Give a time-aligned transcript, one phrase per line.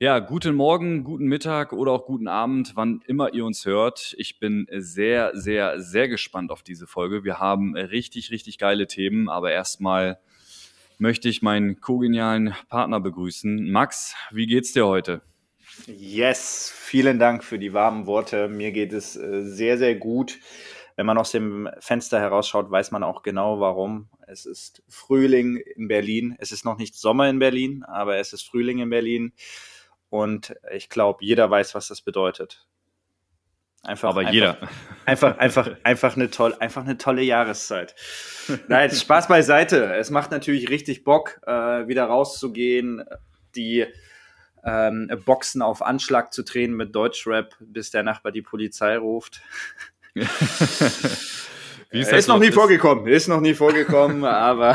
[0.00, 4.14] Ja, guten Morgen, guten Mittag oder auch guten Abend, wann immer ihr uns hört.
[4.18, 7.24] Ich bin sehr, sehr, sehr gespannt auf diese Folge.
[7.24, 10.18] Wir haben richtig, richtig geile Themen, aber erstmal
[10.98, 13.70] möchte ich meinen kogenialen Partner begrüßen.
[13.70, 15.22] Max, wie geht's dir heute?
[15.86, 18.48] Yes, vielen Dank für die warmen Worte.
[18.48, 20.38] Mir geht es äh, sehr, sehr gut.
[20.96, 24.08] Wenn man aus dem Fenster herausschaut, weiß man auch genau warum.
[24.26, 26.36] Es ist Frühling in Berlin.
[26.38, 29.32] Es ist noch nicht Sommer in Berlin, aber es ist Frühling in Berlin.
[30.10, 32.66] Und ich glaube, jeder weiß, was das bedeutet.
[33.84, 34.56] Einfach, Aber einfach, jeder.
[35.04, 37.94] Einfach, einfach, einfach eine tolle, einfach eine tolle Jahreszeit.
[38.68, 39.94] Nein, Spaß beiseite.
[39.94, 43.04] Es macht natürlich richtig Bock, äh, wieder rauszugehen,
[43.54, 43.86] die
[44.64, 49.42] ähm, Boxen auf Anschlag zu drehen mit Deutschrap, bis der Nachbar die Polizei ruft.
[52.00, 54.74] Ist, das ist noch nie Ist- vorgekommen, ist noch nie vorgekommen, aber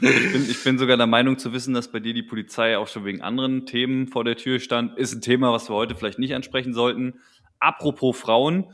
[0.00, 2.88] Ich bin, ich bin sogar der Meinung zu wissen, dass bei dir die Polizei auch
[2.88, 4.98] schon wegen anderen Themen vor der Tür stand.
[4.98, 7.20] Ist ein Thema, was wir heute vielleicht nicht ansprechen sollten.
[7.60, 8.66] Apropos Frauen.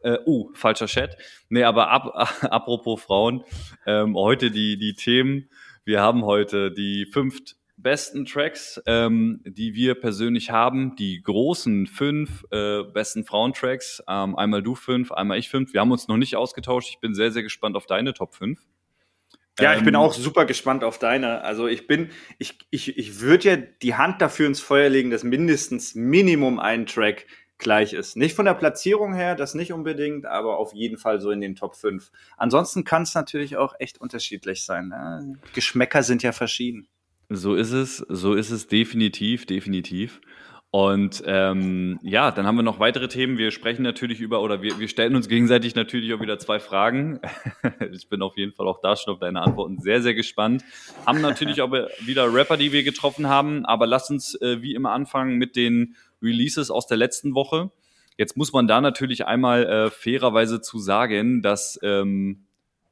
[0.00, 1.16] Äh, uh, falscher Chat.
[1.48, 3.44] Nee, aber ab, apropos Frauen.
[3.86, 5.48] Ähm, heute die, die Themen.
[5.84, 7.40] Wir haben heute die fünf
[7.78, 10.96] besten Tracks, ähm, die wir persönlich haben.
[10.96, 14.02] Die großen fünf äh, besten Frauentracks.
[14.08, 15.72] Ähm, einmal du fünf, einmal ich fünf.
[15.72, 16.90] Wir haben uns noch nicht ausgetauscht.
[16.90, 18.60] Ich bin sehr, sehr gespannt auf deine Top fünf.
[19.60, 21.42] Ja, ich bin Ähm, auch super gespannt auf deine.
[21.42, 25.24] Also ich bin, ich, ich, ich würde ja die Hand dafür ins Feuer legen, dass
[25.24, 27.26] mindestens Minimum ein Track
[27.58, 28.16] gleich ist.
[28.16, 31.56] Nicht von der Platzierung her, das nicht unbedingt, aber auf jeden Fall so in den
[31.56, 32.12] Top 5.
[32.36, 34.88] Ansonsten kann es natürlich auch echt unterschiedlich sein.
[34.88, 35.38] Ne?
[35.54, 36.88] Geschmäcker sind ja verschieden.
[37.30, 40.20] So ist es, so ist es definitiv, definitiv.
[40.70, 43.38] Und ähm, ja, dann haben wir noch weitere Themen.
[43.38, 47.20] Wir sprechen natürlich über, oder wir, wir stellen uns gegenseitig natürlich auch wieder zwei Fragen.
[47.92, 50.64] ich bin auf jeden Fall auch da schon auf deine Antworten sehr, sehr gespannt.
[51.06, 54.92] Haben natürlich auch wieder Rapper, die wir getroffen haben, aber lass uns äh, wie immer
[54.92, 57.70] anfangen mit den Releases aus der letzten Woche.
[58.18, 62.47] Jetzt muss man da natürlich einmal äh, fairerweise zu sagen, dass ähm,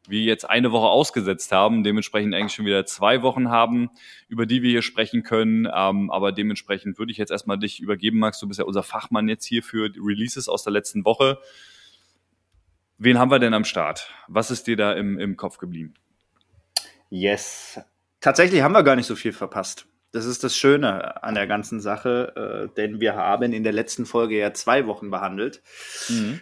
[0.09, 3.91] wir jetzt eine Woche ausgesetzt haben, dementsprechend eigentlich schon wieder zwei Wochen haben,
[4.29, 5.69] über die wir hier sprechen können.
[5.73, 8.39] Ähm, aber dementsprechend würde ich jetzt erstmal dich übergeben, Max.
[8.41, 11.39] Du bist ja unser Fachmann jetzt hier für Releases aus der letzten Woche.
[12.99, 14.11] Wen haben wir denn am Start?
[14.27, 15.95] Was ist dir da im, im Kopf geblieben?
[17.11, 17.81] Yes.
[18.21, 19.87] Tatsächlich haben wir gar nicht so viel verpasst.
[20.13, 24.07] Das ist das Schöne an der ganzen Sache, äh, denn wir haben in der letzten
[24.07, 25.63] Folge ja zwei Wochen behandelt.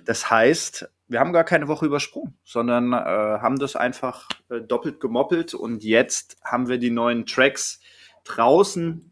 [0.04, 5.00] Das heißt, wir haben gar keine Woche übersprungen, sondern äh, haben das einfach äh, doppelt
[5.00, 7.80] gemoppelt und jetzt haben wir die neuen Tracks
[8.24, 9.10] draußen.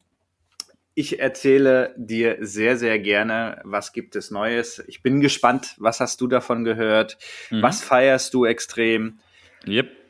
[0.94, 4.82] Ich erzähle dir sehr, sehr gerne, was gibt es Neues.
[4.88, 7.18] Ich bin gespannt, was hast du davon gehört?
[7.50, 7.62] Mhm.
[7.62, 9.20] Was feierst du extrem?
[9.66, 10.01] Yep.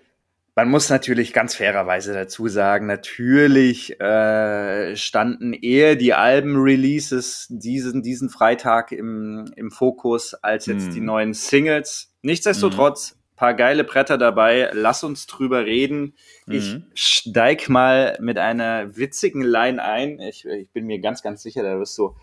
[0.55, 8.29] Man muss natürlich ganz fairerweise dazu sagen, natürlich äh, standen eher die Alben-Releases diesen, diesen
[8.29, 10.95] Freitag im, im Fokus als jetzt Hm.
[10.95, 12.13] die neuen Singles.
[12.21, 14.71] Nichtsdestotrotz, paar geile Bretter dabei.
[14.75, 16.15] Lass uns drüber reden.
[16.47, 16.85] Ich Mhm.
[16.95, 20.21] steig mal mit einer witzigen Line ein.
[20.21, 22.15] Ich, ich bin mir ganz, ganz sicher, da wirst du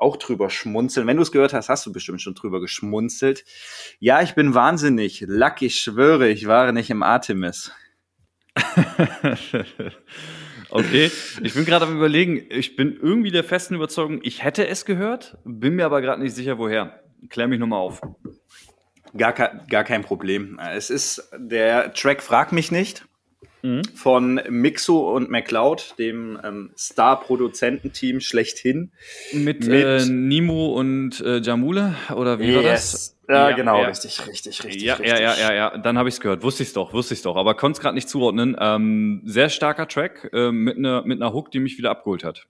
[0.00, 1.06] auch drüber schmunzeln.
[1.06, 3.44] Wenn du es gehört hast, hast du bestimmt schon drüber geschmunzelt.
[3.98, 5.24] Ja, ich bin wahnsinnig.
[5.26, 7.72] Luck, ich schwöre, ich war nicht im Artemis.
[10.70, 11.10] okay,
[11.42, 15.38] ich bin gerade am überlegen, ich bin irgendwie der festen Überzeugung, ich hätte es gehört,
[15.44, 17.00] bin mir aber gerade nicht sicher, woher.
[17.28, 18.00] Klär mich nochmal auf.
[19.16, 20.58] Gar, gar kein Problem.
[20.58, 23.04] Es ist der Track Frag mich nicht
[23.62, 23.82] Mhm.
[23.94, 28.92] von Mixo und McCloud, dem ähm, Star-Produzententeam schlechthin.
[29.32, 33.18] Mit, Mit- äh, Nimo und äh, Jamule, oder wie war das?
[33.28, 33.88] Ja, genau, ja.
[33.88, 34.82] richtig, richtig, richtig.
[34.82, 35.08] Ja, richtig.
[35.08, 36.42] ja, ja, ja, ja, dann habe ich es gehört.
[36.42, 38.56] Wusste ich doch, wusste ich doch, aber konnte es gerade nicht zuordnen.
[38.58, 42.46] Ähm, sehr starker Track äh, mit einer mit einer Hook, die mich wieder abgeholt hat.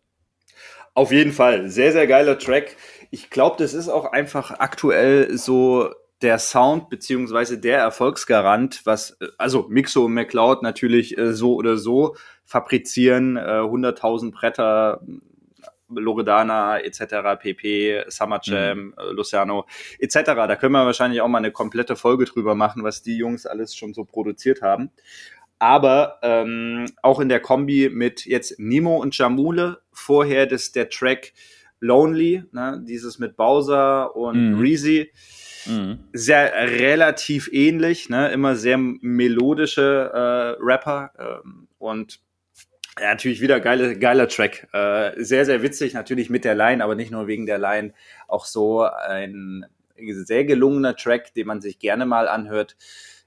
[0.95, 2.77] Auf jeden Fall, sehr, sehr geiler Track.
[3.11, 5.91] Ich glaube, das ist auch einfach aktuell so
[6.23, 11.77] der Sound beziehungsweise der Erfolgsgarant, was, äh, also Mixo und McCloud natürlich äh, so oder
[11.77, 15.01] so fabrizieren, äh, 100.000 Bretter,
[15.89, 19.67] Loredana etc., PP, Summer Jam, äh, Luciano
[19.99, 20.15] etc.
[20.25, 23.75] Da können wir wahrscheinlich auch mal eine komplette Folge drüber machen, was die Jungs alles
[23.75, 24.91] schon so produziert haben.
[25.59, 31.33] Aber ähm, auch in der Kombi mit jetzt Nemo und Jamule, vorher das, der Track
[31.81, 34.61] Lonely, ne, dieses mit Bowser und mhm.
[34.61, 35.13] Reezy,
[35.67, 35.99] mhm.
[36.13, 42.21] sehr relativ ähnlich, ne, immer sehr melodische äh, Rapper ähm, und
[42.99, 44.69] ja, natürlich wieder geile, geiler Track.
[44.73, 47.95] Äh, sehr, sehr witzig, natürlich mit der Line, aber nicht nur wegen der Line.
[48.29, 49.65] Auch so ein
[49.97, 52.77] sehr gelungener Track, den man sich gerne mal anhört,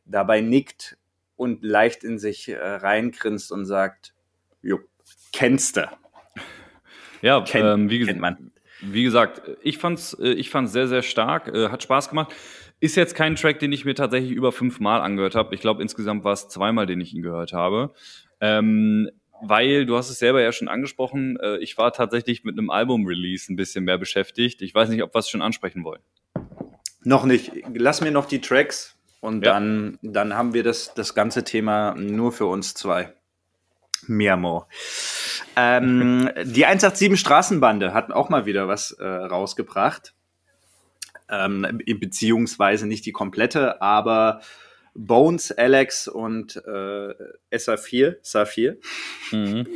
[0.05, 0.97] dabei nickt
[1.35, 4.13] und leicht in sich äh, reingrinst und sagt,
[4.61, 4.79] jo,
[5.31, 5.89] kennst du.
[7.21, 8.51] Ja, Ken, ähm, wie, kennt man.
[8.91, 12.33] Wie gesagt, ich fand's, äh, ich fand's sehr, sehr stark, äh, hat Spaß gemacht.
[12.79, 15.55] Ist jetzt kein Track, den ich mir tatsächlich über fünfmal angehört habe.
[15.55, 17.93] Ich glaube, insgesamt war es zweimal, den ich ihn gehört habe.
[18.41, 19.09] Ähm,
[19.41, 23.51] weil du hast es selber ja schon angesprochen, äh, ich war tatsächlich mit einem Album-Release
[23.51, 24.61] ein bisschen mehr beschäftigt.
[24.61, 26.01] Ich weiß nicht, ob wir es schon ansprechen wollen.
[27.03, 27.51] Noch nicht.
[27.73, 29.53] Lass mir noch die Tracks und ja.
[29.53, 33.13] dann, dann haben wir das, das ganze Thema nur für uns zwei.
[34.07, 34.65] Mirmo.
[35.55, 40.13] Ähm, die 187 Straßenbande hat auch mal wieder was äh, rausgebracht.
[41.29, 44.41] Ähm, beziehungsweise nicht die komplette, aber
[44.95, 47.13] Bones, Alex und äh,
[47.51, 48.77] SA4, SA4.
[49.31, 49.67] Mhm.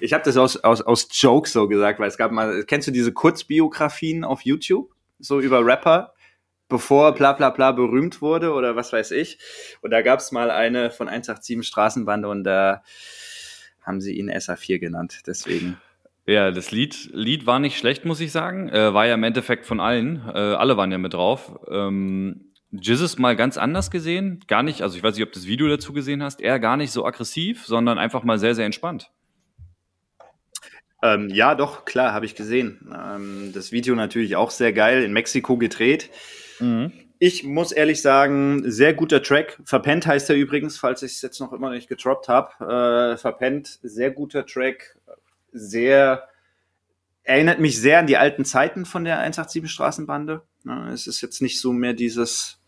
[0.00, 2.92] Ich habe das aus, aus, aus Jokes so gesagt, weil es gab mal, kennst du
[2.92, 4.92] diese Kurzbiografien auf YouTube?
[5.18, 6.12] So über Rapper,
[6.68, 9.38] bevor bla bla bla berühmt wurde oder was weiß ich.
[9.80, 12.82] Und da gab es mal eine von 187 Straßenbande und da
[13.82, 15.76] haben sie ihn SA4 genannt, deswegen.
[16.26, 18.68] Ja, das Lied, Lied war nicht schlecht, muss ich sagen.
[18.68, 20.22] Äh, war ja im Endeffekt von allen.
[20.28, 21.58] Äh, alle waren ja mit drauf.
[21.68, 24.40] Ähm, Jizzes mal ganz anders gesehen.
[24.46, 26.76] Gar nicht, also ich weiß nicht, ob du das Video dazu gesehen hast, eher gar
[26.76, 29.10] nicht so aggressiv, sondern einfach mal sehr, sehr entspannt.
[31.02, 32.88] Ähm, ja, doch, klar, habe ich gesehen.
[32.94, 36.08] Ähm, das Video natürlich auch sehr geil, in Mexiko gedreht.
[36.60, 36.92] Mhm.
[37.24, 39.60] Ich muss ehrlich sagen, sehr guter Track.
[39.64, 43.12] Verpennt heißt er übrigens, falls ich es jetzt noch immer nicht getroppt habe.
[43.12, 44.98] Äh, Verpennt, sehr guter Track.
[45.52, 46.24] Sehr,
[47.22, 50.42] erinnert mich sehr an die alten Zeiten von der 187 Straßenbande.
[50.92, 52.60] es ist jetzt nicht so mehr dieses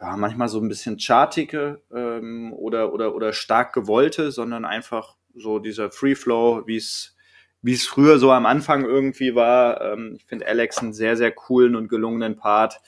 [0.00, 5.58] ja, manchmal so ein bisschen chartige ähm, oder, oder, oder stark gewollte, sondern einfach so
[5.58, 7.14] dieser Free Flow, wie es
[7.60, 9.82] wie es früher so am Anfang irgendwie war.
[9.82, 12.80] Ähm, ich finde Alex einen sehr, sehr coolen und gelungenen Part.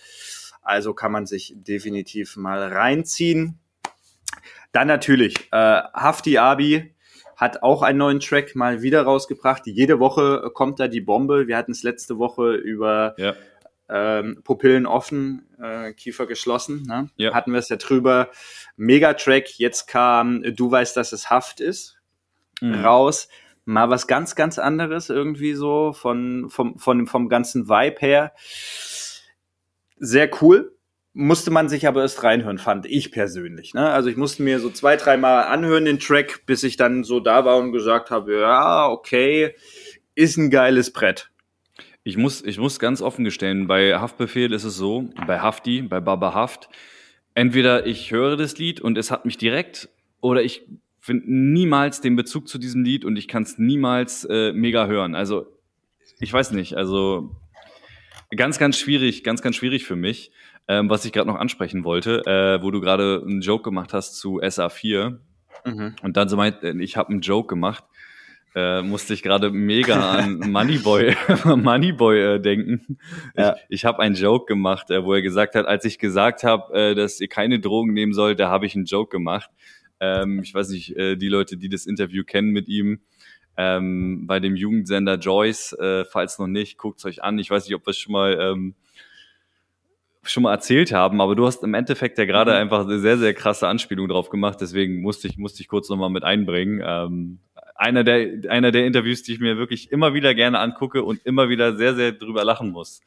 [0.63, 3.59] Also kann man sich definitiv mal reinziehen.
[4.73, 6.95] Dann natürlich, äh, Hafti Abi
[7.37, 9.67] hat auch einen neuen Track mal wieder rausgebracht.
[9.67, 11.47] Jede Woche kommt da die Bombe.
[11.49, 13.35] Wir hatten es letzte Woche über ja
[13.93, 16.83] ähm, Pupillen offen, äh, Kiefer geschlossen.
[16.87, 17.11] Ne?
[17.17, 17.35] Ja.
[17.35, 18.31] Hatten wir es ja drüber.
[18.77, 21.99] Megatrack, jetzt kam Du weißt, dass es Haft ist,
[22.61, 22.75] mhm.
[22.77, 23.29] raus.
[23.65, 28.33] Mal was ganz, ganz anderes irgendwie so von, vom, von, vom ganzen Vibe her.
[30.05, 30.77] Sehr cool.
[31.13, 33.73] Musste man sich aber erst reinhören, fand ich persönlich.
[33.73, 33.89] Ne?
[33.89, 37.45] Also ich musste mir so zwei, dreimal anhören den Track, bis ich dann so da
[37.45, 39.55] war und gesagt habe, ja, okay,
[40.17, 41.31] ist ein geiles Brett.
[42.03, 46.01] Ich muss, ich muss ganz offen gestehen, bei Haftbefehl ist es so, bei Hafti, bei
[46.01, 46.69] Baba Haft,
[47.35, 49.89] entweder ich höre das Lied und es hat mich direkt
[50.21, 50.67] oder ich
[50.99, 55.15] finde niemals den Bezug zu diesem Lied und ich kann es niemals äh, mega hören.
[55.15, 55.47] Also
[56.19, 57.37] ich weiß nicht, also
[58.37, 60.33] ganz, ganz schwierig, ganz, ganz schwierig für mich.
[60.69, 64.17] Ähm, was ich gerade noch ansprechen wollte, äh, wo du gerade einen Joke gemacht hast
[64.17, 65.19] zu SA4
[65.65, 65.97] mhm.
[66.03, 67.85] und dann so meint, äh, ich habe einen Joke gemacht
[68.55, 72.99] äh, musste ich gerade mega an Moneyboy, Moneyboy äh, denken.
[73.37, 73.55] Ja.
[73.69, 76.75] Ich, ich habe einen Joke gemacht, äh, wo er gesagt hat, als ich gesagt habe,
[76.75, 79.51] äh, dass ihr keine Drogen nehmen sollt, da habe ich einen Joke gemacht.
[80.01, 83.01] Ähm, ich weiß nicht, äh, die Leute, die das Interview kennen mit ihm,
[83.57, 87.39] ähm, bei dem Jugendsender Joyce, äh, falls noch nicht, guckt's euch an.
[87.39, 88.75] Ich weiß nicht, ob wir es schon mal ähm,
[90.25, 92.59] schon mal erzählt haben, aber du hast im Endeffekt ja gerade mhm.
[92.59, 96.11] einfach eine sehr, sehr krasse Anspielung drauf gemacht, deswegen musste ich, musste ich kurz nochmal
[96.11, 96.83] mit einbringen.
[96.85, 97.39] Ähm,
[97.75, 101.49] einer der, einer der Interviews, die ich mir wirklich immer wieder gerne angucke und immer
[101.49, 103.01] wieder sehr, sehr drüber lachen muss.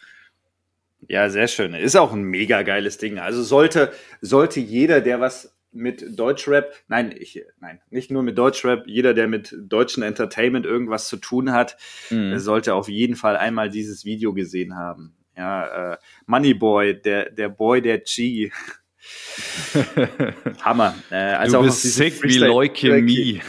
[1.08, 1.74] Ja, sehr schön.
[1.74, 3.20] Ist auch ein mega geiles Ding.
[3.20, 8.88] Also sollte, sollte jeder, der was mit Deutschrap, nein, ich, nein, nicht nur mit Deutschrap,
[8.88, 11.78] jeder, der mit deutschen Entertainment irgendwas zu tun hat,
[12.10, 12.40] mhm.
[12.40, 15.16] sollte auf jeden Fall einmal dieses Video gesehen haben.
[15.38, 18.52] Ja, äh, Moneyboy, der, der Boy, der G,
[20.64, 20.96] Hammer.
[21.12, 23.42] Äh, also du bist sick wie Leukämie.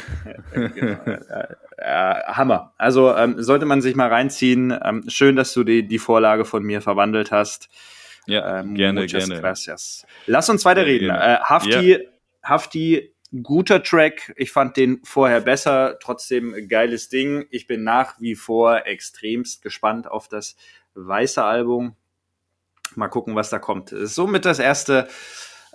[0.55, 2.75] äh, Hammer.
[2.77, 4.77] Also ähm, sollte man sich mal reinziehen.
[4.83, 7.69] Ähm, schön, dass du die, die Vorlage von mir verwandelt hast.
[8.27, 9.41] Ja, ähm, gerne, gerne.
[9.41, 10.05] Gracias.
[10.27, 11.11] Lass uns weiter reden.
[11.11, 11.99] Äh, Hafti, ja.
[12.49, 14.33] Hafti, guter Track.
[14.37, 15.99] Ich fand den vorher besser.
[16.01, 17.47] Trotzdem geiles Ding.
[17.51, 20.57] Ich bin nach wie vor extremst gespannt auf das
[20.95, 21.97] weiße Album.
[22.95, 23.93] Mal gucken, was da kommt.
[23.93, 25.09] Es ist somit das erste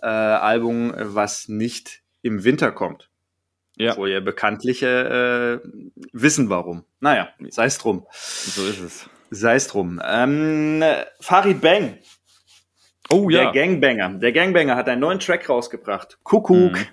[0.02, 3.10] äh, Album, was nicht im Winter kommt.
[3.78, 3.98] Ja.
[3.98, 5.70] Wo ja bekanntliche äh,
[6.14, 6.86] wissen warum.
[7.00, 8.06] Naja, sei es drum.
[8.12, 9.10] So ist es.
[9.30, 10.02] Sei es drum.
[10.04, 10.84] Ähm,
[11.20, 11.98] Farid Bang,
[13.12, 13.52] Oh der ja.
[13.52, 14.10] Gangbanger.
[14.20, 16.18] Der Gangbanger hat einen neuen Track rausgebracht.
[16.24, 16.74] Kuckuck.
[16.74, 16.86] Mhm.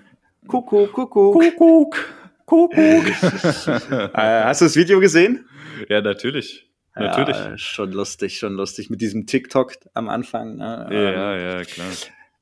[0.47, 1.33] Kuckuck, Kuckuck.
[1.33, 2.05] Kuckuck.
[2.45, 3.05] Kuckuck.
[4.13, 5.47] Äh, hast du das Video gesehen?
[5.87, 6.65] ja, natürlich.
[6.95, 7.37] Natürlich.
[7.37, 8.89] Ja, schon lustig, schon lustig.
[8.89, 10.57] Mit diesem TikTok am Anfang.
[10.57, 10.87] Ne?
[10.91, 11.87] Ja, Ähm, ja, klar.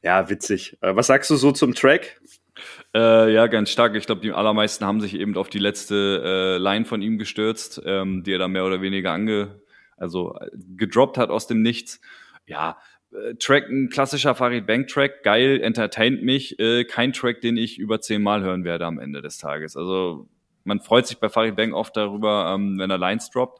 [0.01, 0.77] ja, witzig.
[0.81, 2.19] Äh, was sagst du so zum Track?
[2.95, 3.95] Äh, ja, ganz stark.
[3.95, 7.81] Ich glaube, die allermeisten haben sich eben auf die letzte äh, Line von ihm gestürzt,
[7.85, 9.61] ähm, die er da mehr oder weniger ange,
[9.97, 11.99] also äh, gedroppt hat aus dem Nichts.
[12.47, 12.77] Ja,
[13.39, 16.59] Track, ein klassischer Farid Bank Track, geil, entertaint mich.
[16.59, 19.75] Äh, kein Track, den ich über zehnmal hören werde am Ende des Tages.
[19.75, 20.27] Also
[20.63, 23.59] man freut sich bei Farid Bang oft darüber, ähm, wenn er Lines droppt.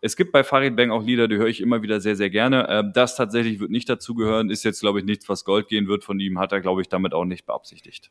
[0.00, 2.66] Es gibt bei Farid Bang auch Lieder, die höre ich immer wieder sehr, sehr gerne.
[2.68, 6.04] Ähm, das tatsächlich wird nicht dazugehören, ist jetzt, glaube ich, nichts, was Gold gehen wird
[6.04, 8.10] von ihm, hat er, glaube ich, damit auch nicht beabsichtigt.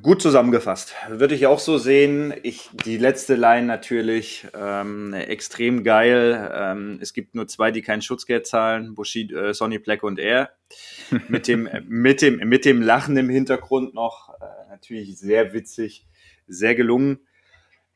[0.00, 0.94] Gut zusammengefasst.
[1.10, 2.32] Würde ich auch so sehen.
[2.42, 6.50] Ich, die letzte Line natürlich ähm, extrem geil.
[6.54, 8.94] Ähm, es gibt nur zwei, die kein Schutzgeld zahlen.
[8.94, 10.50] Bushido, äh, Sonny Black und er.
[11.28, 14.30] Mit dem, mit dem, mit dem Lachen im Hintergrund noch.
[14.40, 16.06] Äh, natürlich sehr witzig,
[16.46, 17.26] sehr gelungen.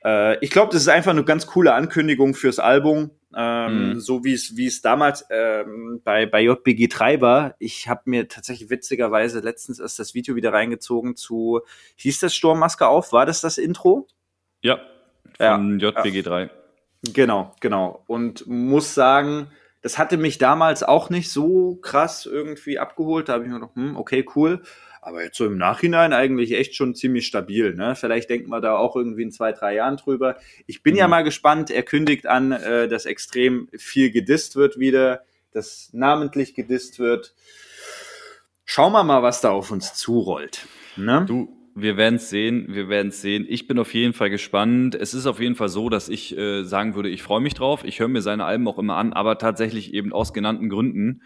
[0.05, 3.11] Äh, ich glaube, das ist einfach eine ganz coole Ankündigung fürs Album.
[3.35, 4.01] Ähm, Mhm.
[4.01, 7.55] So wie es, wie es damals ähm, bei, bei JBG 3 war.
[7.59, 11.61] Ich habe mir tatsächlich witzigerweise letztens erst das Video wieder reingezogen zu,
[11.97, 13.13] hieß das Sturmmaske auf?
[13.13, 14.07] War das das Intro?
[15.39, 16.51] Ja, von JPG 3.
[17.13, 18.03] Genau, genau.
[18.07, 19.49] Und muss sagen,
[19.83, 23.29] das hatte mich damals auch nicht so krass irgendwie abgeholt.
[23.29, 24.63] Da habe ich mir gedacht, hm, okay, cool.
[25.07, 27.77] Aber jetzt so im Nachhinein eigentlich echt schon ziemlich stabil.
[27.77, 27.95] Ne?
[27.95, 30.37] Vielleicht denken wir da auch irgendwie in zwei, drei Jahren drüber.
[30.67, 31.11] Ich bin ja Mhm.
[31.13, 31.71] mal gespannt.
[31.71, 35.21] Er kündigt an, äh, dass extrem viel gedisst wird wieder,
[35.53, 37.37] dass namentlich gedisst wird.
[38.65, 40.67] Schauen wir mal, was da auf uns zurollt.
[40.97, 41.25] Ne?
[41.29, 43.47] Du, wir werden es sehen, wir werden es sehen.
[43.49, 44.97] Ich bin auf jeden Fall gespannt.
[44.97, 47.85] Es ist auf jeden Fall so, dass ich äh, sagen würde, ich freue mich drauf.
[47.85, 51.23] Ich höre mir seine Alben auch immer an, aber tatsächlich eben aus genannten Gründen.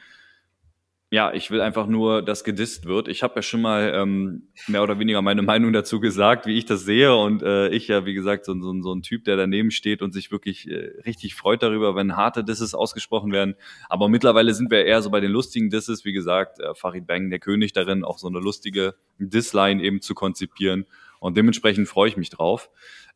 [1.12, 3.08] Ja, ich will einfach nur, dass gedisst wird.
[3.08, 6.66] Ich habe ja schon mal ähm, mehr oder weniger meine Meinung dazu gesagt, wie ich
[6.66, 7.12] das sehe.
[7.16, 10.12] Und äh, ich ja, wie gesagt, so, so, so ein Typ, der daneben steht und
[10.12, 13.56] sich wirklich äh, richtig freut darüber, wenn harte Disses ausgesprochen werden.
[13.88, 16.04] Aber mittlerweile sind wir eher so bei den lustigen Disses.
[16.04, 20.14] Wie gesagt, äh, Farid Bang, der König darin, auch so eine lustige Dissline eben zu
[20.14, 20.86] konzipieren.
[21.18, 22.70] Und dementsprechend freue ich mich drauf.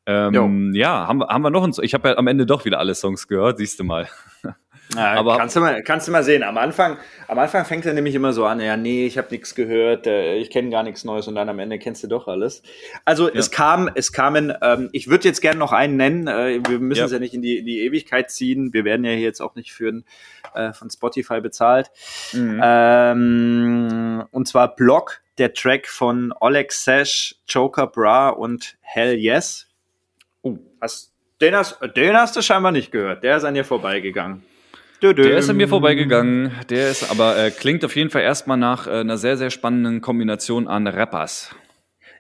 [0.07, 0.35] Ähm,
[0.75, 1.85] ja, haben, wir- haben wir noch Song?
[1.85, 4.09] Ich habe ja am Ende doch wieder alle Songs gehört, siehst du mal.
[4.95, 6.43] Ja, Aber- kannst, du mal, kannst du mal sehen.
[6.43, 9.55] Am Anfang, am Anfang fängt er nämlich immer so an, ja, nee, ich habe nichts
[9.55, 12.63] gehört, äh, ich kenne gar nichts Neues und dann am Ende kennst du doch alles.
[13.05, 16.79] Also es kam, es kamen, ähm, ich würde jetzt gerne noch einen nennen, äh, wir
[16.79, 17.07] müssen Ja.
[17.07, 19.55] es ja nicht in die, in die Ewigkeit ziehen, wir werden ja hier jetzt auch
[19.57, 20.05] nicht für ein,
[20.55, 21.91] äh, von Spotify bezahlt.
[22.33, 22.61] Mhm.
[22.63, 29.67] Ähm, und zwar Block, der Track von Oleg Sesh, Joker Bra und Hell Yes.
[30.43, 30.59] Oh.
[30.81, 34.45] Hast, den, hast, den hast du scheinbar nicht gehört, der ist an dir vorbeigegangen.
[35.13, 36.53] Der ist an mir vorbeigegangen.
[36.71, 40.01] Der ist aber äh, klingt auf jeden Fall erstmal nach äh, einer sehr, sehr spannenden
[40.01, 41.55] Kombination an Rappers.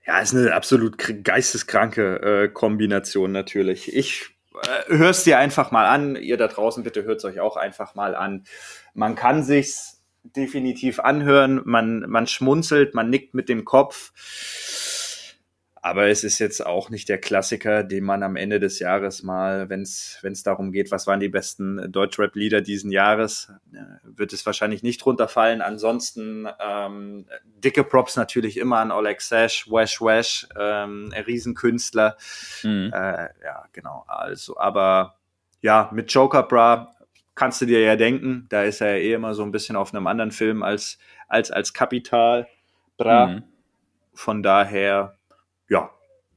[0.07, 3.95] Ja, ist eine absolut kr- geisteskranke äh, Kombination natürlich.
[3.95, 4.27] Ich
[4.63, 6.17] äh, hör's dir einfach mal an.
[6.17, 8.45] Ihr da draußen bitte hört's euch auch einfach mal an.
[8.93, 11.63] Man kann sich's definitiv anhören.
[11.65, 14.13] Man man schmunzelt, man nickt mit dem Kopf.
[15.85, 19.69] Aber es ist jetzt auch nicht der Klassiker, den man am Ende des Jahres mal,
[19.69, 24.83] wenn es darum geht, was waren die besten Deutschrap-Lieder diesen Jahres, äh, wird es wahrscheinlich
[24.83, 25.61] nicht runterfallen.
[25.61, 27.27] Ansonsten ähm,
[27.63, 32.17] dicke Props natürlich immer an Oleg Sash, Wesh Wesh, ähm, Riesenkünstler.
[32.63, 32.91] Mhm.
[32.91, 34.07] Äh, ja, genau.
[34.07, 35.17] Also, aber
[35.61, 36.97] ja, mit Joker Bra
[37.35, 39.93] kannst du dir ja denken, da ist er ja eh immer so ein bisschen auf
[39.93, 40.97] einem anderen Film als
[41.29, 42.49] als als Kapital
[42.97, 43.27] Bra.
[43.27, 43.43] Mhm.
[44.15, 45.19] Von daher,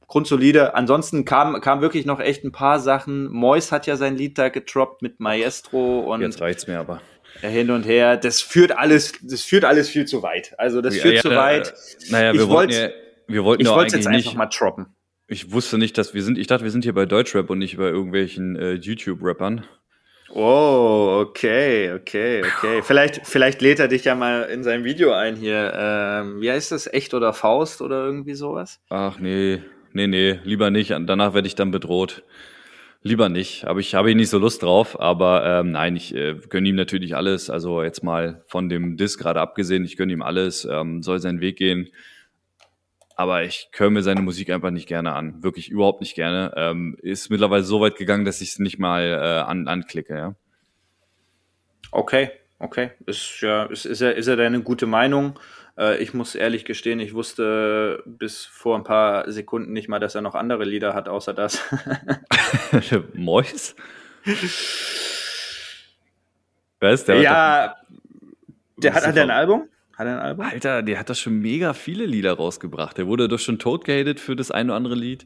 [0.08, 0.74] grundsolide.
[0.74, 3.28] Ansonsten kam, kam wirklich noch echt ein paar Sachen.
[3.30, 7.00] Mois hat ja sein Lied da getroppt mit Maestro und Jetzt reicht's mir aber.
[7.40, 8.16] hin und her.
[8.16, 10.54] Das führt alles, das führt alles viel zu weit.
[10.58, 11.68] Also das führt Ja, zu ja, weit.
[11.68, 12.88] Äh, naja, Ich wir wollten wollt- ja,
[13.28, 14.36] wir wollten Ich ja wollte jetzt einfach nicht.
[14.36, 14.86] mal droppen.
[15.28, 16.38] Ich wusste nicht, dass wir sind.
[16.38, 19.64] Ich dachte, wir sind hier bei Deutschrap und nicht bei irgendwelchen äh, YouTube-Rappern.
[20.30, 22.82] Oh, okay, okay, okay.
[22.82, 25.72] Vielleicht, vielleicht lädt er dich ja mal in sein Video ein hier.
[25.74, 26.86] Ähm, wie heißt das?
[26.86, 28.80] Echt oder Faust oder irgendwie sowas?
[28.90, 30.90] Ach nee, nee, nee, lieber nicht.
[30.90, 32.22] Danach werde ich dann bedroht.
[33.02, 33.64] Lieber nicht.
[33.64, 35.00] Aber ich habe ich nicht so Lust drauf.
[35.00, 37.50] Aber ähm, nein, ich äh, gönne ihm natürlich alles.
[37.50, 40.66] Also jetzt mal von dem Diss gerade abgesehen, ich gönne ihm alles.
[40.70, 41.88] Ähm, soll seinen Weg gehen.
[43.16, 45.42] Aber ich höre mir seine Musik einfach nicht gerne an.
[45.42, 46.52] Wirklich überhaupt nicht gerne.
[46.56, 50.34] Ähm, ist mittlerweile so weit gegangen, dass ich es nicht mal äh, an, anklicke, ja.
[51.90, 52.30] Okay,
[52.60, 52.90] okay.
[53.06, 55.38] Ist ja, ist, ist ja, ist ja deine gute Meinung.
[55.78, 60.14] Äh, ich muss ehrlich gestehen, ich wusste bis vor ein paar Sekunden nicht mal, dass
[60.14, 61.62] er noch andere Lieder hat, außer das.
[63.14, 63.76] Mois?
[66.80, 67.20] Wer ist der?
[67.20, 67.76] Ja,
[68.76, 69.68] der hat, hat ein Album?
[69.96, 70.46] Hat er ein Album?
[70.46, 72.98] Alter, der hat doch schon mega viele Lieder rausgebracht.
[72.98, 75.24] Der wurde doch schon tot gehatet für das ein oder andere Lied.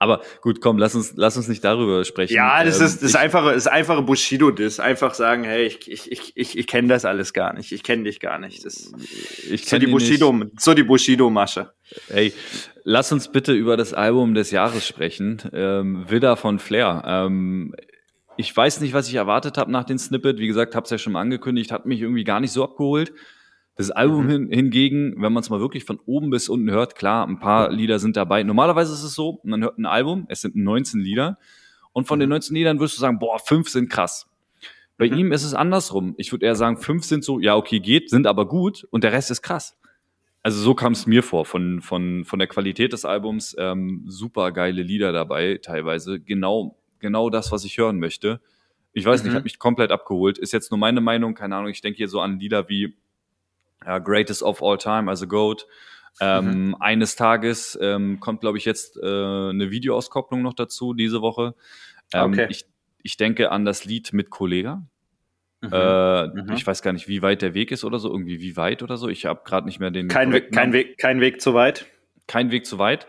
[0.00, 2.34] Aber gut, komm, lass uns, lass uns nicht darüber sprechen.
[2.34, 4.78] Ja, das Ähm, ist das ich- einfache, das einfache Bushido-Diss.
[4.78, 7.72] Einfach sagen, hey, ich, ich, ich, ich, ich kenne das alles gar nicht.
[7.72, 8.64] Ich kenne dich gar nicht.
[8.64, 8.92] Das
[9.50, 10.60] Ich so die Bushido, nicht.
[10.60, 11.72] so die Bushido-Masche.
[12.10, 12.32] Ey,
[12.84, 15.42] lass uns bitte über das Album des Jahres sprechen.
[15.52, 17.02] Ähm, Widder von Flair.
[17.04, 17.74] Ähm,
[18.36, 20.38] ich weiß nicht, was ich erwartet habe nach dem Snippet.
[20.38, 23.12] Wie gesagt, habe es ja schon mal angekündigt, hat mich irgendwie gar nicht so abgeholt.
[23.78, 24.30] Das Album Mhm.
[24.30, 27.70] hin, hingegen, wenn man es mal wirklich von oben bis unten hört, klar, ein paar
[27.70, 28.42] Lieder sind dabei.
[28.42, 31.38] Normalerweise ist es so, man hört ein Album, es sind 19 Lieder
[31.92, 34.26] und von den 19 Liedern wirst du sagen, boah, fünf sind krass.
[34.98, 35.16] Bei Mhm.
[35.18, 36.14] ihm ist es andersrum.
[36.18, 39.12] Ich würde eher sagen, fünf sind so, ja, okay, geht, sind aber gut und der
[39.12, 39.76] Rest ist krass.
[40.42, 44.50] Also so kam es mir vor, von, von, von der Qualität des Albums, ähm, super
[44.50, 46.18] geile Lieder dabei, teilweise.
[46.18, 48.40] Genau, genau das, was ich hören möchte.
[48.92, 49.36] Ich weiß nicht, Mhm.
[49.36, 50.36] hat mich komplett abgeholt.
[50.38, 51.70] Ist jetzt nur meine Meinung, keine Ahnung.
[51.70, 52.96] Ich denke hier so an Lieder wie
[53.88, 55.66] ja, Greatest of All Time, also Goat.
[56.20, 61.54] Ähm, Eines Tages ähm, kommt, glaube ich, jetzt äh, eine Videoauskopplung noch dazu diese Woche.
[62.12, 62.46] Ähm, Okay.
[62.50, 62.66] ich,
[63.02, 64.82] ich denke an das Lied mit Kollega.
[65.60, 65.70] Mhm.
[65.72, 66.52] Äh, Mhm.
[66.54, 68.96] Ich weiß gar nicht, wie weit der Weg ist oder so, irgendwie wie weit oder
[68.96, 69.08] so.
[69.08, 70.08] Ich habe gerade nicht mehr den.
[70.08, 70.72] kein, Weg, kein.
[70.72, 71.86] Weg, kein Weg zu weit.
[72.26, 73.06] Kein Weg zu weit.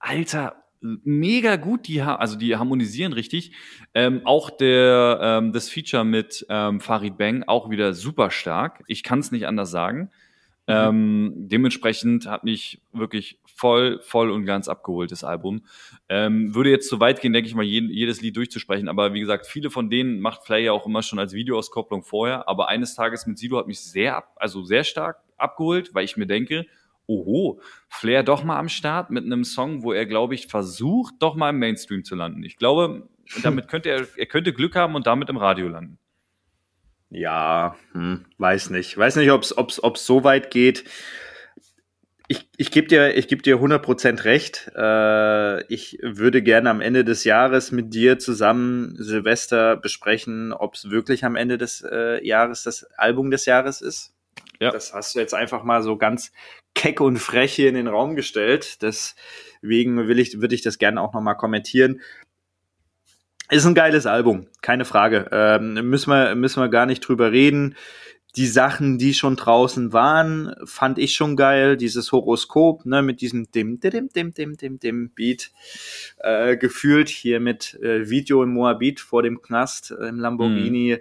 [0.00, 0.63] Alter,
[1.04, 3.52] mega gut, die also die harmonisieren richtig.
[3.94, 8.84] Ähm, auch der ähm, das Feature mit ähm, Farid Bang auch wieder super stark.
[8.86, 10.10] Ich kann es nicht anders sagen.
[10.66, 15.62] Ähm, dementsprechend hat mich wirklich voll, voll und ganz abgeholt, das Album.
[16.08, 18.88] Ähm, würde jetzt zu weit gehen, denke ich mal, jeden, jedes Lied durchzusprechen.
[18.88, 22.48] Aber wie gesagt, viele von denen macht Flay ja auch immer schon als Videoauskopplung vorher.
[22.48, 26.16] Aber eines Tages mit Sido hat mich sehr, ab, also sehr stark abgeholt, weil ich
[26.16, 26.66] mir denke,
[27.06, 31.34] oho, Flair doch mal am Start mit einem Song, wo er, glaube ich, versucht, doch
[31.34, 32.42] mal im Mainstream zu landen.
[32.42, 33.08] Ich glaube,
[33.42, 35.98] damit könnte er, er könnte Glück haben und damit im Radio landen.
[37.10, 38.96] Ja, hm, weiß nicht.
[38.98, 40.84] Weiß nicht, ob es so weit geht.
[42.26, 44.72] Ich, ich gebe dir, ich geb dir 100% recht.
[44.74, 50.90] Äh, ich würde gerne am Ende des Jahres mit dir zusammen Silvester besprechen, ob es
[50.90, 54.14] wirklich am Ende des äh, Jahres das Album des Jahres ist.
[54.58, 54.70] Ja.
[54.70, 56.32] Das hast du jetzt einfach mal so ganz
[56.74, 58.82] keck und frech hier in den Raum gestellt.
[58.82, 62.00] Deswegen will ich, würde ich das gerne auch noch mal kommentieren.
[63.50, 65.28] Ist ein geiles Album, keine Frage.
[65.30, 67.76] Ähm, müssen, wir, müssen wir gar nicht drüber reden.
[68.36, 71.76] Die Sachen, die schon draußen waren, fand ich schon geil.
[71.76, 75.52] Dieses Horoskop, ne, mit diesem dim, dim, dim, dim, dim, dim Beat,
[76.18, 80.98] äh, gefühlt hier mit äh, Video im Moabit vor dem Knast äh, im Lamborghini.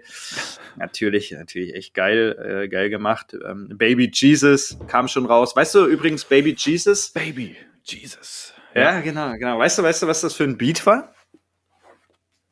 [0.77, 3.35] Natürlich, natürlich echt geil, äh, geil gemacht.
[3.45, 5.55] Ähm, Baby Jesus kam schon raus.
[5.55, 7.09] Weißt du übrigens Baby Jesus?
[7.09, 8.53] Baby, Jesus.
[8.75, 9.59] Ja, genau, genau.
[9.59, 11.13] Weißt du, weißt du, was das für ein Beat war?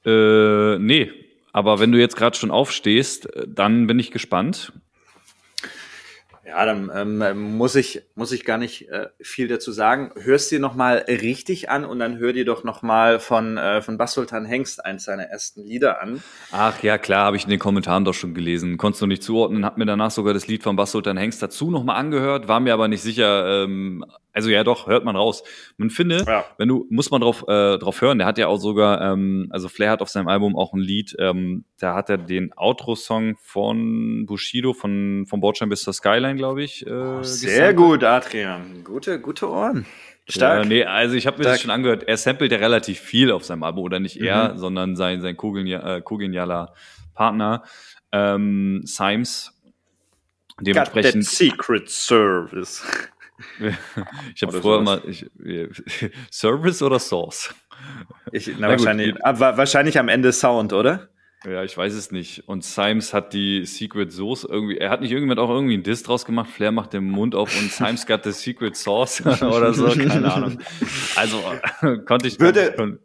[0.06, 1.21] Äh, nee.
[1.54, 4.74] Aber wenn du jetzt gerade schon aufstehst, äh, dann bin ich gespannt.
[6.52, 10.12] Ja, dann ähm, muss ich muss ich gar nicht äh, viel dazu sagen.
[10.22, 13.82] Hörst dir noch mal richtig an und dann hör dir doch noch mal von äh,
[13.82, 16.22] von Basultan Hengst eins seiner ersten Lieder an.
[16.52, 18.78] Ach ja, klar, habe ich in den Kommentaren doch schon gelesen.
[18.78, 21.72] Konntest du nicht zuordnen, hab mir danach sogar das Lied von Bass Sultan Hengst dazu
[21.72, 23.64] nochmal angehört, war mir aber nicht sicher.
[23.64, 25.44] Ähm, also ja, doch, hört man raus.
[25.78, 26.46] Man finde, Ja.
[26.58, 28.18] wenn du, muss man drauf, äh, drauf hören.
[28.18, 31.16] Der hat ja auch sogar, ähm, also Flair hat auf seinem Album auch ein Lied,
[31.20, 36.64] ähm, da hat er den Outro-Song von Bushido, von, von Bordstein bis zur Skyline, glaube
[36.64, 36.86] ich.
[36.86, 37.78] Äh, Sehr gesampelt.
[37.78, 38.84] gut, Adrian.
[38.84, 39.86] Gute gute Ohren.
[40.28, 40.64] Stark.
[40.64, 41.56] Ja, nee, also ich habe mir Stark.
[41.56, 42.04] das schon angehört.
[42.04, 44.58] Er samplet ja relativ viel auf seinem Album, oder nicht er, Mhm.
[44.58, 46.74] sondern sein, sein Kogenia- äh, kogenialer
[47.14, 47.64] Partner,
[48.12, 49.52] ähm, Symes.
[50.58, 52.84] Got that Dementsprechend, Secret Service.
[54.36, 55.26] ich habe früher immer, ich,
[56.32, 57.54] Service oder Source?
[58.32, 61.10] Ich, na, Na gut, wahrscheinlich, die- aber wahrscheinlich am Ende Sound, oder?
[61.44, 62.48] Ja, ich weiß es nicht.
[62.48, 66.04] Und Symes hat die Secret Sauce irgendwie, er hat nicht irgendjemand auch irgendwie einen Diss
[66.04, 69.88] draus gemacht, Flair macht den Mund auf und Symes got the Secret Sauce oder so,
[69.88, 70.60] keine Ahnung.
[71.16, 71.42] Also,
[72.06, 73.00] konnte ich, Würde-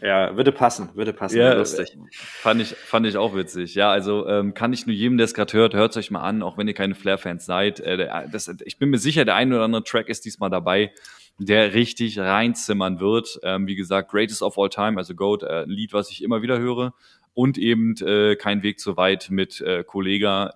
[0.00, 1.36] Ja, würde passen, würde passen.
[1.36, 1.96] Ja, lustig.
[2.10, 3.74] Fand ich, fand ich auch witzig.
[3.74, 6.42] Ja, also ähm, kann ich nur jedem, der es gerade hört, hört euch mal an,
[6.42, 7.78] auch wenn ihr keine Flair-Fans seid.
[7.80, 10.92] Äh, der, das, ich bin mir sicher, der eine oder andere Track ist diesmal dabei,
[11.38, 13.38] der richtig reinzimmern wird.
[13.44, 16.40] Ähm, wie gesagt, Greatest of All Time, also Goat, äh, ein Lied, was ich immer
[16.42, 16.94] wieder höre.
[17.34, 20.54] Und eben äh, Kein Weg zu weit mit äh, Kollega.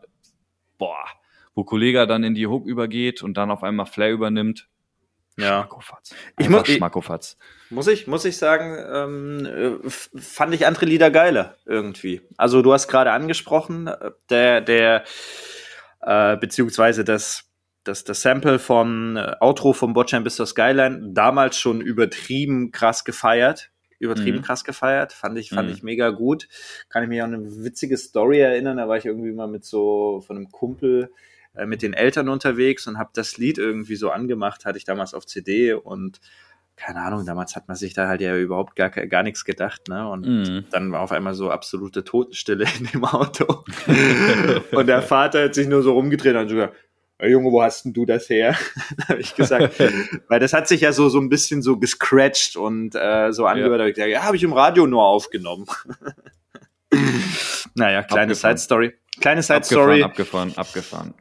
[0.79, 1.07] Boah,
[1.55, 4.69] wo Kollega dann in die Hook übergeht und dann auf einmal Flair übernimmt.
[5.39, 5.61] Ja.
[5.63, 6.15] Schmackofatz.
[6.39, 7.39] Ich muss- ich- Schmackofatz.
[7.71, 12.23] Muss ich, muss ich sagen, ähm, äh, fand ich andere Lieder geiler irgendwie.
[12.37, 15.05] Also du hast gerade angesprochen, äh, der, der,
[16.03, 17.43] äh, beziehungsweise das
[17.85, 23.05] das, das Sample vom äh, Outro vom Botchamp bis zur Skyline damals schon übertrieben krass
[23.05, 23.71] gefeiert.
[23.99, 24.43] Übertrieben mhm.
[24.43, 25.13] krass gefeiert.
[25.13, 25.75] Fand ich, fand mhm.
[25.75, 26.49] ich mega gut.
[26.89, 28.77] Kann ich mich an eine witzige Story erinnern.
[28.77, 31.11] Da war ich irgendwie mal mit so von einem Kumpel
[31.55, 35.15] äh, mit den Eltern unterwegs und habe das Lied irgendwie so angemacht, hatte ich damals
[35.15, 36.21] auf CD und
[36.77, 40.07] keine Ahnung, damals hat man sich da halt ja überhaupt gar, gar nichts gedacht, ne?
[40.09, 40.67] Und mm.
[40.71, 43.65] dann war auf einmal so absolute Totenstille in dem Auto.
[44.73, 46.77] und der Vater hat sich nur so rumgedreht und so gesagt,
[47.23, 48.57] Junge, wo hast denn du das her?
[49.09, 49.79] habe ich gesagt,
[50.29, 53.79] weil das hat sich ja so so ein bisschen so gescratcht und äh, so angehört.
[53.79, 53.85] Ja.
[53.85, 55.67] Hab ich gesagt, ja, habe ich im Radio nur aufgenommen.
[57.75, 58.95] naja, kleine Side Story.
[59.21, 60.03] Kleine Side Story.
[60.03, 61.15] Abgefahren, abgefahren, abgefahren.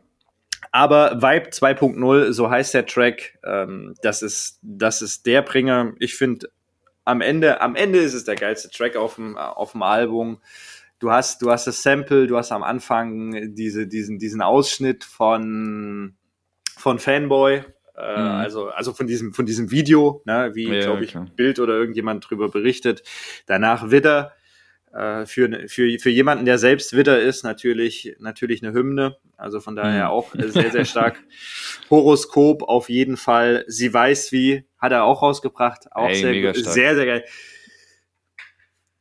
[0.75, 5.93] Aber Vibe 2.0, so heißt der Track, ähm, das ist, das ist der Bringer.
[5.99, 6.49] Ich finde,
[7.05, 10.41] am Ende, am Ende ist es der geilste Track auf dem, auf dem Album.
[10.99, 16.15] Du hast, du hast das Sample, du hast am Anfang diese, diesen, diesen Ausschnitt von,
[16.77, 17.63] von Fanboy,
[17.97, 18.27] äh, mhm.
[18.27, 21.27] also, also von diesem, von diesem Video, ne, wie, ja, glaube ich, klar.
[21.36, 23.03] Bild oder irgendjemand drüber berichtet.
[23.45, 24.34] Danach Widder,
[24.95, 29.17] äh, für, für, für jemanden, der selbst Widder ist, natürlich, natürlich eine Hymne.
[29.36, 30.12] Also von daher mhm.
[30.12, 31.21] auch sehr, sehr stark.
[31.89, 33.65] Horoskop auf jeden Fall.
[33.67, 35.91] Sie weiß wie, hat er auch rausgebracht.
[35.91, 37.25] Auch Ey, sehr, sehr, sehr geil.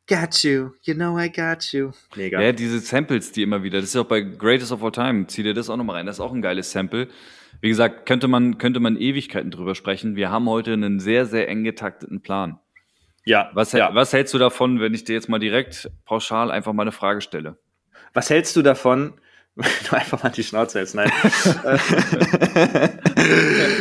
[0.06, 1.92] Got you, you know I got you.
[2.14, 2.38] Mega.
[2.38, 5.42] Ja, diese Samples, die immer wieder, das ist auch bei Greatest of All Time, zieh
[5.42, 7.08] dir das auch nochmal rein, das ist auch ein geiles Sample.
[7.62, 10.16] Wie gesagt, könnte man, könnte man Ewigkeiten drüber sprechen.
[10.16, 12.58] Wir haben heute einen sehr, sehr eng getakteten Plan.
[13.24, 13.50] Ja.
[13.54, 13.94] Was, ja.
[13.94, 17.22] was hältst du davon, wenn ich dir jetzt mal direkt pauschal einfach mal eine Frage
[17.22, 17.56] stelle?
[18.12, 19.14] Was hältst du davon,
[19.54, 20.96] wenn du einfach mal die Schnauze hältst?
[20.96, 21.10] Nein.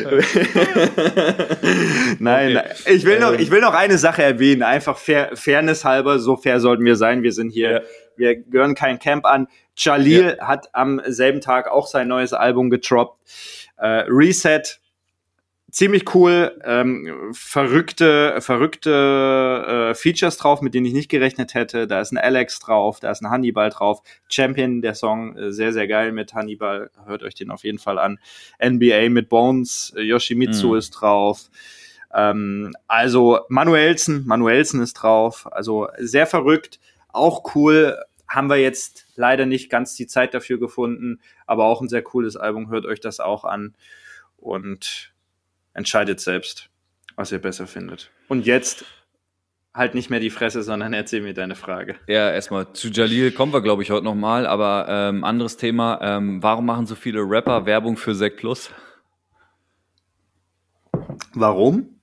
[2.20, 2.94] nein, okay.
[2.94, 3.40] ich will noch, ähm.
[3.40, 7.24] ich will noch eine Sache erwähnen, einfach fair, Fairness halber, so fair sollten wir sein.
[7.24, 7.82] Wir sind hier, ja.
[8.16, 9.48] wir gehören kein Camp an.
[9.76, 10.48] Jalil ja.
[10.48, 13.20] hat am selben Tag auch sein neues Album getroppt.
[13.78, 14.80] Uh, Reset
[15.74, 21.88] ziemlich cool, ähm, verrückte, verrückte äh, Features drauf, mit denen ich nicht gerechnet hätte.
[21.88, 24.04] Da ist ein Alex drauf, da ist ein Hannibal drauf.
[24.30, 26.92] Champion, der Song, äh, sehr, sehr geil mit Hannibal.
[27.06, 28.20] Hört euch den auf jeden Fall an.
[28.64, 30.78] NBA mit Bones, äh, Yoshimitsu mhm.
[30.78, 31.50] ist drauf.
[32.14, 35.52] Ähm, also Manuelsen, Manuelsen ist drauf.
[35.52, 37.98] Also sehr verrückt, auch cool.
[38.28, 42.38] Haben wir jetzt leider nicht ganz die Zeit dafür gefunden, aber auch ein sehr cooles
[42.38, 42.70] Album.
[42.70, 43.74] Hört euch das auch an.
[44.38, 45.13] Und
[45.74, 46.70] entscheidet selbst,
[47.16, 48.12] was ihr besser findet.
[48.28, 48.86] Und jetzt
[49.74, 51.96] halt nicht mehr die Fresse, sondern erzähl mir deine Frage.
[52.08, 56.00] Ja, erstmal zu Jalil kommen wir, glaube ich, heute nochmal, aber ähm, anderes Thema.
[56.02, 58.70] Ähm, warum machen so viele Rapper Werbung für Sec Plus?
[61.34, 62.00] Warum?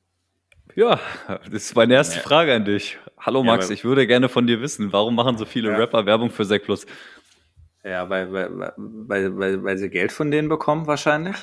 [0.74, 2.22] Ja, das ist meine erste ja.
[2.22, 2.98] Frage an dich.
[3.18, 5.76] Hallo Max, ja, ich würde gerne von dir wissen, warum machen so viele ja.
[5.76, 6.86] Rapper Werbung für Sec Plus?
[7.84, 11.36] Ja, weil, weil, weil, weil, weil sie Geld von denen bekommen wahrscheinlich.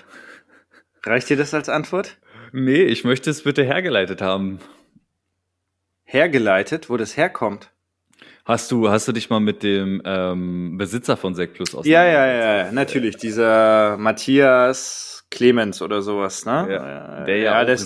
[1.07, 2.17] Reicht dir das als Antwort?
[2.51, 4.59] Nee, ich möchte es bitte hergeleitet haben.
[6.03, 7.71] Hergeleitet, wo das herkommt?
[8.45, 12.25] Hast du, hast du dich mal mit dem ähm, Besitzer von Sekt Plus Ja, ja,
[12.27, 13.17] ja, natürlich.
[13.17, 16.67] Dieser Matthias Clemens oder sowas, ne?
[16.69, 17.77] Ja, der ja, ja auch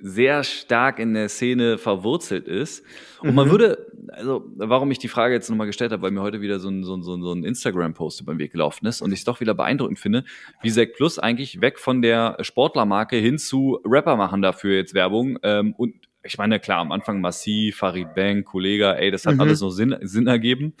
[0.00, 2.84] sehr stark in der Szene verwurzelt ist.
[3.20, 3.34] Und mhm.
[3.34, 6.58] man würde, also warum ich die Frage jetzt nochmal gestellt habe, weil mir heute wieder
[6.58, 9.24] so ein, so ein, so ein Instagram-Post über den Weg gelaufen ist und ich es
[9.24, 10.24] doch wieder beeindruckend finde,
[10.62, 15.38] wie Zack Plus eigentlich weg von der Sportlermarke hin zu Rapper machen dafür jetzt Werbung.
[15.42, 19.42] Ähm, und ich meine, klar, am Anfang massiv, Farid Bang, Kollege, ey, das hat mhm.
[19.42, 20.74] alles so Sinn, Sinn ergeben.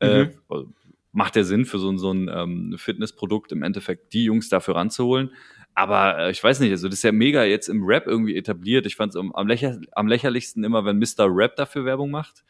[0.00, 0.30] Äh, mhm.
[0.50, 0.64] Äh,
[1.12, 5.30] macht der Sinn für so, so ein ähm, Fitnessprodukt im Endeffekt, die Jungs dafür ranzuholen.
[5.74, 8.86] Aber äh, ich weiß nicht, also das ist ja mega jetzt im Rap irgendwie etabliert.
[8.86, 11.26] Ich fand es am, lächer am lächerlichsten immer, wenn Mr.
[11.28, 12.44] Rap dafür Werbung macht.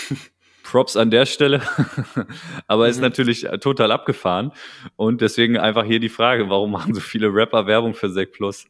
[0.62, 1.62] Props an der Stelle.
[2.66, 2.90] Aber mhm.
[2.90, 4.52] ist natürlich äh, total abgefahren.
[4.96, 8.66] Und deswegen einfach hier die Frage, warum machen so viele Rapper Werbung für Sec Plus?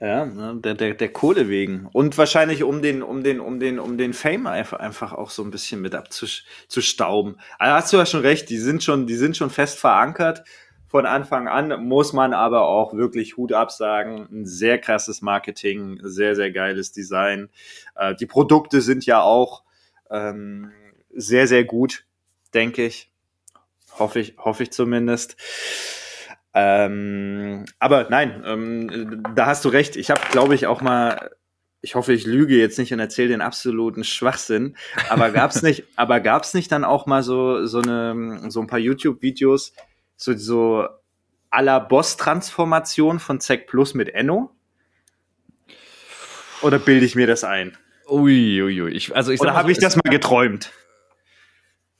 [0.00, 1.88] Ja, ne, der, der, der Kohle wegen.
[1.92, 5.42] Und wahrscheinlich um den, um den, um den, um den Fame einfach, einfach auch so
[5.42, 7.36] ein bisschen mit abzustauben.
[7.58, 10.44] Also hast du ja schon recht, die sind schon, die sind schon fest verankert
[10.88, 14.28] von Anfang an, muss man aber auch wirklich Hut absagen.
[14.30, 17.48] Ein sehr krasses Marketing, sehr, sehr geiles Design.
[17.96, 19.63] Äh, die Produkte sind ja auch
[20.10, 20.72] ähm,
[21.10, 22.04] sehr, sehr gut,
[22.52, 23.10] denke ich.
[23.98, 25.36] Hoffe ich, hoffe ich zumindest.
[26.52, 29.96] Ähm, aber nein, ähm, da hast du recht.
[29.96, 31.30] Ich habe, glaube ich, auch mal
[31.84, 34.74] ich hoffe, ich lüge jetzt nicht und erzähle den absoluten Schwachsinn,
[35.10, 38.78] aber gab's nicht, aber gab's nicht dann auch mal so so eine so ein paar
[38.78, 39.74] YouTube Videos,
[40.16, 40.88] so, so
[41.50, 44.50] aller Boss-Transformation von Zack Plus mit Enno?
[46.62, 47.76] Oder bilde ich mir das ein?
[48.08, 48.90] Ui, ui, ui.
[48.92, 50.70] Ich, also ich Oder habe ich das mal geträumt?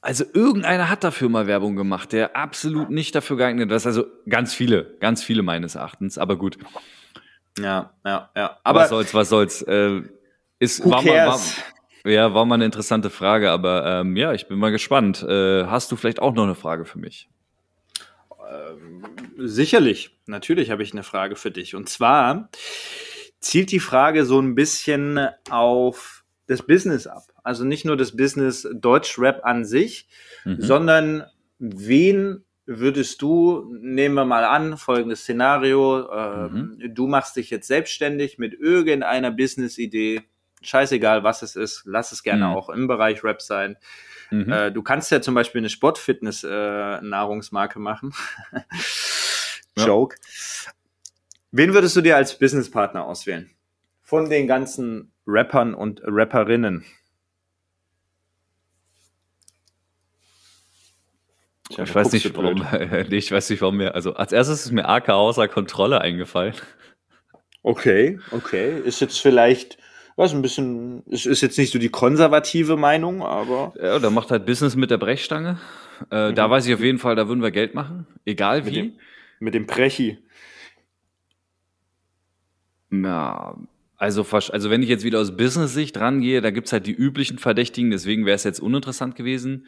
[0.00, 3.86] Also irgendeiner hat dafür mal Werbung gemacht, der absolut nicht dafür geeignet ist.
[3.86, 6.18] Also ganz viele, ganz viele meines Erachtens.
[6.18, 6.58] Aber gut.
[7.58, 8.58] Ja, ja, ja.
[8.64, 9.62] Aber was soll's, was soll's.
[9.62, 10.02] Äh,
[10.58, 11.40] ist, war mal, war,
[12.04, 15.22] ja, war mal eine interessante Frage, aber ähm, ja, ich bin mal gespannt.
[15.22, 17.30] Äh, hast du vielleicht auch noch eine Frage für mich?
[18.46, 19.04] Ähm,
[19.38, 21.74] sicherlich, natürlich habe ich eine Frage für dich.
[21.74, 22.50] Und zwar
[23.44, 27.24] zielt die Frage so ein bisschen auf das Business ab.
[27.42, 30.08] Also nicht nur das Business Deutschrap an sich,
[30.44, 30.60] mhm.
[30.60, 31.24] sondern
[31.58, 36.94] wen würdest du, nehmen wir mal an, folgendes Szenario, ähm, mhm.
[36.94, 40.22] du machst dich jetzt selbstständig mit irgendeiner Business-Idee,
[40.62, 42.54] scheißegal was es ist, lass es gerne mhm.
[42.54, 43.76] auch im Bereich Rap sein.
[44.30, 44.50] Mhm.
[44.50, 48.14] Äh, du kannst ja zum Beispiel eine Sportfitness-Nahrungsmarke äh, machen.
[49.76, 50.16] Joke.
[51.56, 53.48] Wen würdest du dir als Businesspartner auswählen?
[54.02, 56.84] Von den ganzen Rappern und Rapperinnen.
[61.70, 62.66] ich weiß nicht, warum,
[63.10, 66.54] ich weiß nicht, warum mir, also als erstes ist mir AK außer Kontrolle eingefallen.
[67.62, 68.80] Okay, okay.
[68.84, 69.78] Ist jetzt vielleicht,
[70.16, 73.74] was ein bisschen, ist, ist jetzt nicht so die konservative Meinung, aber.
[73.80, 75.60] Ja, der macht halt Business mit der Brechstange.
[76.10, 76.34] Äh, mhm.
[76.34, 78.08] Da weiß ich auf jeden Fall, da würden wir Geld machen.
[78.24, 78.74] Egal mit wie.
[78.74, 78.92] Dem,
[79.38, 80.18] mit dem Prechi.
[83.02, 83.56] Ja,
[83.96, 87.90] also, also wenn ich jetzt wieder aus Business-Sicht rangehe, da gibt's halt die üblichen Verdächtigen,
[87.90, 89.66] deswegen wäre es jetzt uninteressant gewesen.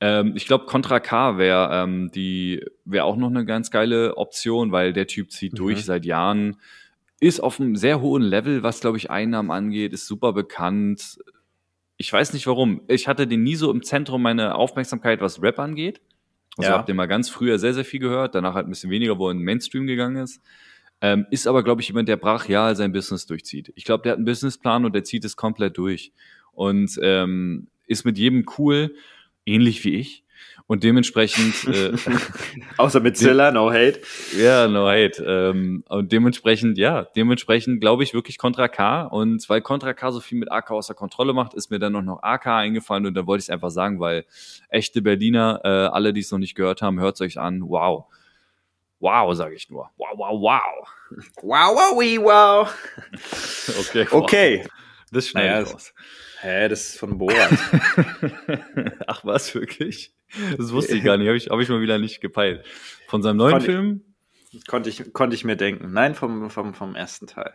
[0.00, 4.72] Ähm, ich glaube, Contra K wäre ähm, die wäre auch noch eine ganz geile Option,
[4.72, 5.56] weil der Typ zieht mhm.
[5.56, 6.56] durch seit Jahren,
[7.20, 11.18] ist auf einem sehr hohen Level, was glaube ich Einnahmen angeht, ist super bekannt.
[11.96, 12.82] Ich weiß nicht warum.
[12.88, 16.00] Ich hatte den nie so im Zentrum meiner Aufmerksamkeit, was Rap angeht.
[16.56, 16.76] Also ja.
[16.76, 19.28] habe den mal ganz früher sehr, sehr viel gehört, danach halt ein bisschen weniger, wo
[19.28, 20.42] er in den Mainstream gegangen ist.
[21.00, 23.72] Ähm, ist aber, glaube ich, jemand, der brachial sein Business durchzieht.
[23.76, 26.12] Ich glaube, der hat einen Businessplan und der zieht es komplett durch.
[26.52, 28.94] Und ähm, ist mit jedem cool,
[29.46, 30.24] ähnlich wie ich.
[30.66, 31.54] Und dementsprechend.
[31.68, 31.92] Äh,
[32.76, 34.00] Außer mit Zilla, no hate.
[34.36, 35.22] Ja, no hate.
[35.24, 39.02] Ähm, und dementsprechend, ja, dementsprechend glaube ich wirklich Contra K.
[39.02, 42.02] Und weil Contra K so viel mit AK außer Kontrolle macht, ist mir dann noch,
[42.02, 44.24] noch AK eingefallen und da wollte ich es einfach sagen, weil
[44.68, 47.62] echte Berliner, äh, alle, die es noch nicht gehört haben, hört es euch an.
[47.62, 48.06] Wow
[49.00, 49.90] Wow, sage ich nur.
[49.96, 50.88] Wow, wow, wow.
[51.42, 52.68] Wow, wow, wee, wow.
[53.80, 54.22] Okay, wow.
[54.22, 54.66] okay.
[55.12, 55.94] Das schneide naja, ich raus.
[56.40, 57.50] Hä, das ist von Borat.
[59.06, 60.12] Ach was, wirklich?
[60.56, 62.66] Das wusste ich gar nicht, habe ich, hab ich mal wieder nicht gepeilt.
[63.06, 64.04] Von seinem neuen Kon Film?
[64.66, 65.92] Konnte ich, konnte ich mir denken.
[65.92, 67.54] Nein, vom, vom, vom ersten Teil.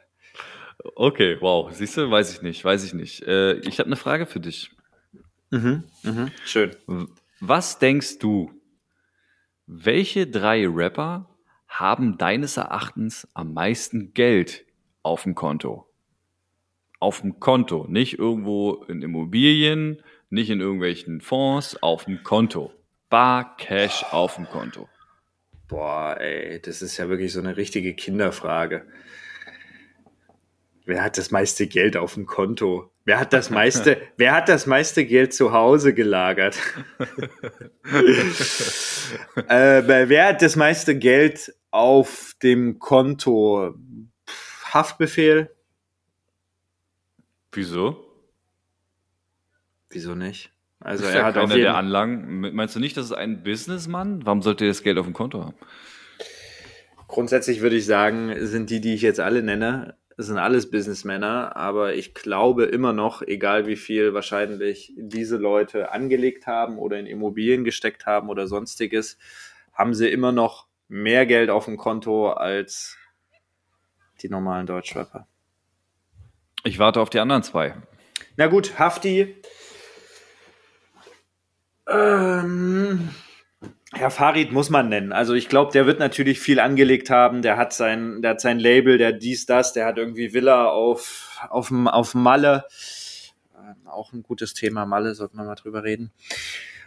[0.95, 1.71] Okay, wow.
[1.71, 3.21] Siehst du, weiß ich nicht, weiß ich nicht.
[3.23, 4.71] Äh, ich habe eine Frage für dich.
[5.51, 6.75] Mhm, mhm, schön.
[7.39, 8.51] Was denkst du,
[9.67, 11.29] welche drei Rapper
[11.79, 14.65] haben deines Erachtens am meisten Geld
[15.01, 15.87] auf dem Konto?
[16.99, 22.71] Auf dem Konto, nicht irgendwo in Immobilien, nicht in irgendwelchen Fonds, auf dem Konto.
[23.09, 24.87] Bar Cash auf dem Konto.
[25.67, 28.85] Boah, ey, das ist ja wirklich so eine richtige Kinderfrage.
[30.85, 32.91] Wer hat das meiste Geld auf dem Konto?
[33.05, 36.57] Wer hat das meiste, wer hat das meiste Geld zu Hause gelagert?
[39.47, 43.73] äh, wer hat das meiste Geld auf dem Konto?
[44.71, 45.49] Haftbefehl?
[47.51, 48.05] Wieso?
[49.89, 50.51] Wieso nicht?
[50.79, 52.41] Also er ja hat einer der Anlagen.
[52.53, 54.25] Meinst du nicht, das ist ein Businessmann?
[54.25, 55.55] Warum sollte er das Geld auf dem Konto haben?
[57.07, 61.95] Grundsätzlich würde ich sagen, sind die, die ich jetzt alle nenne, sind alles Businessmänner, aber
[61.95, 67.63] ich glaube immer noch, egal wie viel wahrscheinlich diese Leute angelegt haben oder in Immobilien
[67.63, 69.17] gesteckt haben oder sonstiges,
[69.73, 72.97] haben sie immer noch mehr Geld auf dem Konto als
[74.21, 75.27] die normalen Deutschrapper.
[76.63, 77.75] Ich warte auf die anderen zwei.
[78.37, 79.35] Na gut, Hafti.
[81.87, 83.09] Ähm,
[83.93, 85.11] Herr Farid muss man nennen.
[85.11, 87.41] Also ich glaube, der wird natürlich viel angelegt haben.
[87.41, 91.41] Der hat sein, der hat sein Label, der dies, das, der hat irgendwie Villa auf,
[91.49, 92.65] auf, auf Malle.
[93.55, 96.11] Ähm, auch ein gutes Thema, Malle, sollten wir mal drüber reden.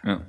[0.03, 0.21] Ja.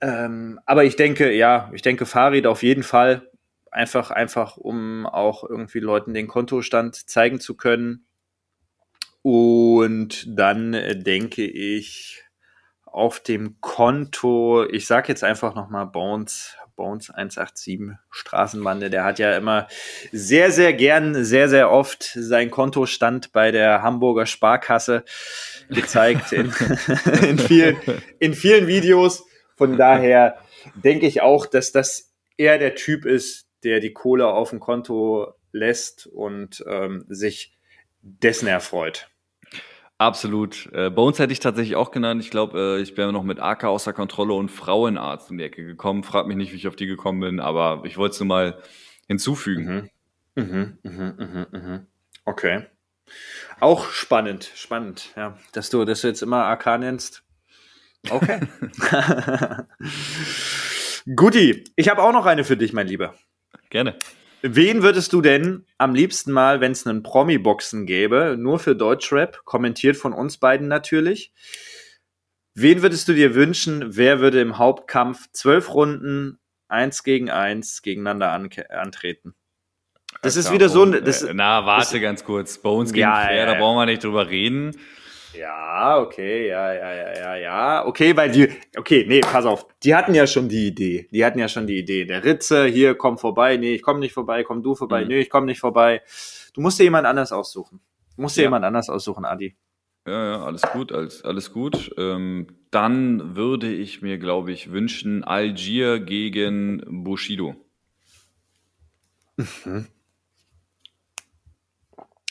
[0.00, 3.30] Ähm, aber ich denke, ja, ich denke Farid auf jeden Fall.
[3.70, 8.06] Einfach, einfach, um auch irgendwie Leuten den Kontostand zeigen zu können.
[9.22, 12.22] Und dann äh, denke ich,
[12.96, 19.36] auf dem Konto, ich sag jetzt einfach nochmal Bones, Bones 187 Straßenbande, der hat ja
[19.36, 19.66] immer
[20.12, 25.04] sehr, sehr gern, sehr, sehr oft sein Kontostand bei der Hamburger Sparkasse
[25.68, 26.54] gezeigt in,
[27.28, 27.76] in, vielen,
[28.18, 29.24] in vielen Videos.
[29.56, 30.38] Von daher
[30.74, 35.32] denke ich auch, dass das eher der Typ ist, der die Kohle auf dem Konto
[35.52, 37.56] lässt und ähm, sich
[38.02, 39.08] dessen erfreut.
[39.98, 40.68] Absolut.
[40.72, 42.22] Äh, uns hätte ich tatsächlich auch genannt.
[42.22, 45.64] Ich glaube, äh, ich wäre noch mit AK außer Kontrolle und Frauenarzt in die Ecke
[45.64, 46.02] gekommen.
[46.02, 48.62] Frag mich nicht, wie ich auf die gekommen bin, aber ich wollte es nur mal
[49.08, 49.90] hinzufügen.
[50.34, 50.44] Mhm.
[50.44, 51.86] Mhm, mhm, mhm, mhm.
[52.26, 52.66] Okay.
[53.60, 55.38] Auch spannend, spannend, ja.
[55.52, 57.22] Dass du, dass du jetzt immer AK nennst.
[58.10, 58.40] Okay.
[61.14, 63.14] Guti, ich habe auch noch eine für dich, mein Lieber.
[63.70, 63.96] Gerne.
[64.42, 69.44] Wen würdest du denn am liebsten mal, wenn es einen Promi-Boxen gäbe, nur für Deutschrap,
[69.44, 71.32] kommentiert von uns beiden natürlich,
[72.54, 76.38] wen würdest du dir wünschen, wer würde im Hauptkampf zwölf Runden
[76.68, 79.34] eins gegen eins gegeneinander an antreten?
[80.22, 81.04] Das ist wieder so ein.
[81.04, 82.58] Das, äh, na, warte ganz kurz.
[82.58, 83.46] Bones gegen ja, Flair, ja.
[83.46, 84.76] da brauchen wir nicht drüber reden.
[85.38, 87.86] Ja, okay, ja, ja, ja, ja, ja.
[87.86, 89.66] Okay, weil die, okay, nee, pass auf.
[89.82, 91.08] Die hatten ja schon die Idee.
[91.12, 92.04] Die hatten ja schon die Idee.
[92.04, 93.56] Der Ritze, hier, komm vorbei.
[93.56, 94.44] Nee, ich komm nicht vorbei.
[94.44, 95.02] Komm du vorbei.
[95.02, 95.08] Mhm.
[95.08, 96.02] Nee, ich komm nicht vorbei.
[96.54, 97.80] Du musst dir jemand anders aussuchen.
[98.16, 98.46] Du musst dir ja.
[98.46, 99.56] jemand anders aussuchen, Adi.
[100.06, 101.92] Ja, ja, alles gut, alles, alles gut.
[101.98, 107.56] Ähm, dann würde ich mir, glaube ich, wünschen, Algier gegen Bushido.
[109.36, 109.86] Mhm.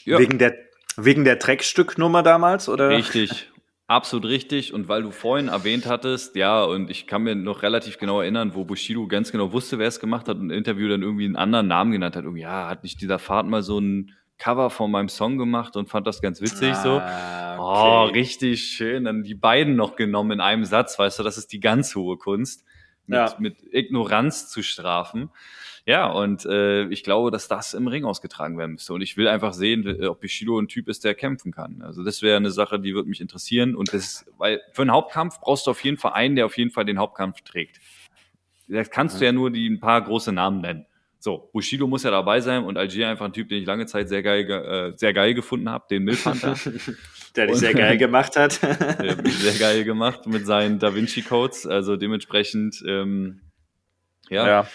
[0.06, 0.20] Ja.
[0.20, 0.65] Wegen der
[0.98, 2.90] Wegen der Dreckstücknummer damals, oder?
[2.90, 3.52] Richtig,
[3.88, 4.74] absolut richtig.
[4.74, 8.56] Und weil du vorhin erwähnt hattest, ja, und ich kann mir noch relativ genau erinnern,
[8.56, 11.36] wo Bushido ganz genau wusste, wer es gemacht hat und im Interview dann irgendwie einen
[11.36, 12.24] anderen Namen genannt hat.
[12.24, 15.90] Irgendwie, ja, hat nicht dieser Fahrt mal so ein Cover von meinem Song gemacht und
[15.90, 16.96] fand das ganz witzig ah, so.
[16.96, 17.58] Okay.
[17.60, 19.06] Oh, richtig schön.
[19.06, 22.18] Dann die beiden noch genommen in einem Satz, weißt du, das ist die ganz hohe
[22.18, 22.66] Kunst,
[23.08, 23.36] mit, ja.
[23.40, 25.30] mit Ignoranz zu strafen.
[25.88, 28.92] Ja, und äh, ich glaube, dass das im Ring ausgetragen werden müsste.
[28.94, 31.84] Und ich will einfach sehen, ob Bushido ein Typ ist, der kämpfen kann.
[31.84, 33.76] Also das wäre eine Sache, die würde mich interessieren.
[33.76, 36.72] Und das, weil für einen Hauptkampf brauchst du auf jeden Fall einen, der auf jeden
[36.72, 37.80] Fall den Hauptkampf trägt.
[38.68, 40.88] Da kannst du ja nur die ein paar große Namen nennen.
[41.20, 44.10] So, Bushido muss ja dabei sein und Algier einfach ein Typ, den ich lange Zeit
[44.10, 46.56] sehr geil, äh, sehr geil gefunden habe, den Milfhunter.
[47.36, 48.62] der dich sehr geil gemacht hat.
[49.02, 51.66] der mich sehr geil gemacht mit seinen Da Vinci Codes.
[51.66, 53.42] Also dementsprechend, ähm,
[54.30, 54.48] ja.
[54.48, 54.68] ja.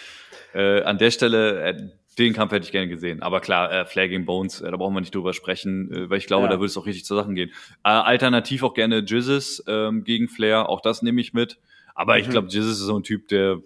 [0.53, 3.21] Äh, an der Stelle, äh, den Kampf hätte ich gerne gesehen.
[3.21, 6.17] Aber klar, äh, Flair gegen Bones, äh, da brauchen wir nicht drüber sprechen, äh, weil
[6.17, 6.51] ich glaube, ja.
[6.51, 7.49] da würde es auch richtig zur Sachen gehen.
[7.83, 11.59] Äh, alternativ auch gerne Jizzes ähm, gegen Flair, auch das nehme ich mit.
[11.95, 12.21] Aber mhm.
[12.21, 13.59] ich glaube, Jizzes ist so ein Typ, der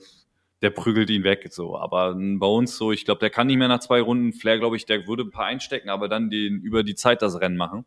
[0.61, 1.45] der prügelt ihn weg.
[1.51, 4.33] So, aber ein Bones, so, ich glaube, der kann nicht mehr nach zwei Runden.
[4.33, 7.39] Flair, glaube ich, der würde ein paar einstecken, aber dann den über die Zeit das
[7.39, 7.85] Rennen machen.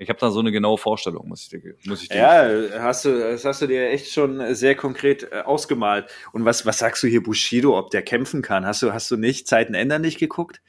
[0.00, 3.04] Ich habe da so eine genaue Vorstellung, muss ich dir, muss ich dir Ja, hast
[3.04, 6.06] du, das hast du dir echt schon sehr konkret äh, ausgemalt.
[6.32, 8.64] Und was, was sagst du hier Bushido, ob der kämpfen kann?
[8.64, 10.62] Hast du, hast du nicht Zeiten ändern nicht geguckt?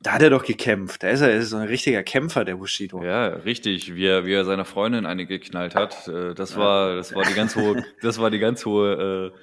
[0.00, 1.02] Da hat er doch gekämpft.
[1.02, 3.04] Da ist er, ist so ein richtiger Kämpfer, der Bushido.
[3.04, 3.94] Ja, richtig.
[3.94, 6.08] Wie er, wie er seiner Freundin eine geknallt hat.
[6.08, 9.38] Äh, das war, das war die ganz hohe, das war die ganz hohe, äh,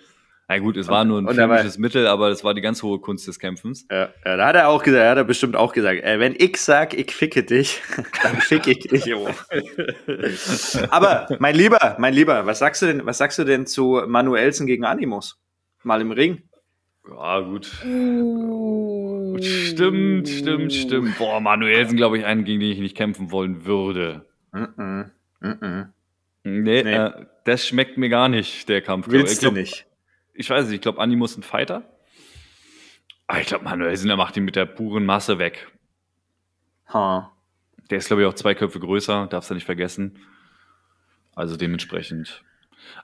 [0.49, 3.27] na gut, es war nur ein filmisches Mittel, aber das war die ganz hohe Kunst
[3.27, 3.85] des Kämpfens.
[3.91, 6.33] Ja, ja da hat er auch gesagt, er hat er bestimmt auch gesagt, äh, wenn
[6.35, 7.79] ich sag, ich ficke dich,
[8.23, 9.13] dann fick ich dich.
[10.89, 14.65] Aber mein Lieber, mein Lieber, was sagst du denn, was sagst du denn zu Manuelsen
[14.65, 15.39] gegen Animus?
[15.83, 16.41] Mal im Ring?
[17.07, 17.69] Ja, gut.
[17.83, 21.15] gut stimmt, stimmt, stimmt.
[21.19, 24.25] Boah, Manuelsen, glaube ich, einen, gegen den ich nicht kämpfen wollen würde.
[24.51, 25.05] Mm -mm,
[25.41, 25.93] mm
[26.43, 26.95] nee, nee.
[26.95, 27.11] Äh,
[27.45, 29.07] das schmeckt mir gar nicht, der Kampf.
[29.09, 29.85] Willst ich glaub, du nicht?
[30.39, 31.83] Ich weiß nicht, ich glaube, Animus ein Fighter.
[33.27, 35.67] Aber ich glaube, Manuel Sinner macht ihn mit der puren Masse weg.
[36.93, 37.31] Ha.
[37.89, 40.17] Der ist, glaube ich, auch zwei Köpfe größer, darfst du nicht vergessen.
[41.35, 42.41] Also dementsprechend.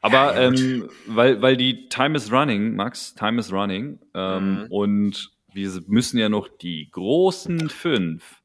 [0.02, 4.00] Aber ja, ähm, weil, weil die Time is running, Max, Time is running.
[4.14, 4.68] Ähm, mhm.
[4.70, 8.42] Und wir müssen ja noch die großen fünf.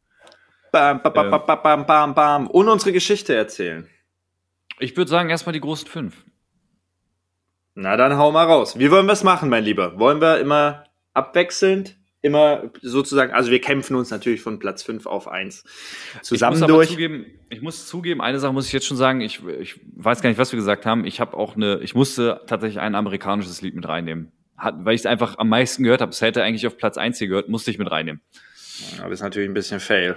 [0.73, 2.47] Bam, bam, bam, bam, bam, bam, bam.
[2.49, 3.89] Und unsere Geschichte erzählen.
[4.81, 6.25] Ich würde sagen, erstmal die großen fünf.
[7.81, 8.79] Na, dann hau mal raus.
[8.79, 9.99] Wie wollen wir es machen, mein Lieber?
[9.99, 15.27] Wollen wir immer abwechselnd, immer sozusagen, also wir kämpfen uns natürlich von Platz 5 auf
[15.27, 15.65] 1
[16.21, 16.89] zusammen ich muss durch.
[16.91, 20.29] Zugeben, ich muss zugeben, eine Sache muss ich jetzt schon sagen, ich, ich weiß gar
[20.29, 21.07] nicht, was wir gesagt haben.
[21.07, 24.31] Ich habe auch eine, ich musste tatsächlich ein amerikanisches Lied mit reinnehmen.
[24.59, 26.11] Hat, weil ich es einfach am meisten gehört habe.
[26.11, 28.21] Es hätte eigentlich auf Platz 1 hier gehört, musste ich mit reinnehmen.
[28.99, 30.17] Aber das ist natürlich ein bisschen fail.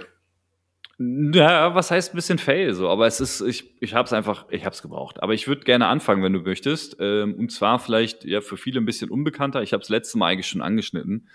[0.98, 4.46] Ja, was heißt ein bisschen fail so, aber es ist, ich, ich habe es einfach,
[4.50, 5.22] ich habe es gebraucht.
[5.22, 6.96] Aber ich würde gerne anfangen, wenn du möchtest.
[7.00, 9.62] Ähm, und zwar vielleicht ja für viele ein bisschen unbekannter.
[9.62, 11.28] Ich habe es letzte Mal eigentlich schon angeschnitten.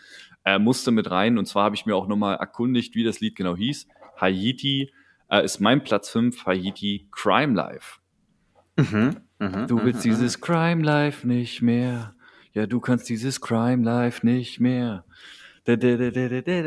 [0.45, 3.35] Äh, musste mit rein und zwar habe ich mir auch nochmal erkundigt, wie das Lied
[3.35, 3.87] genau hieß.
[4.15, 4.93] Haiti
[5.29, 7.99] äh, ist mein Platz 5, Haiti Crime Life.
[8.77, 12.15] Mhm, mh, du willst mh, dieses Crime Life nicht mehr.
[12.53, 15.03] Ja, du kannst dieses Crime Life nicht mehr.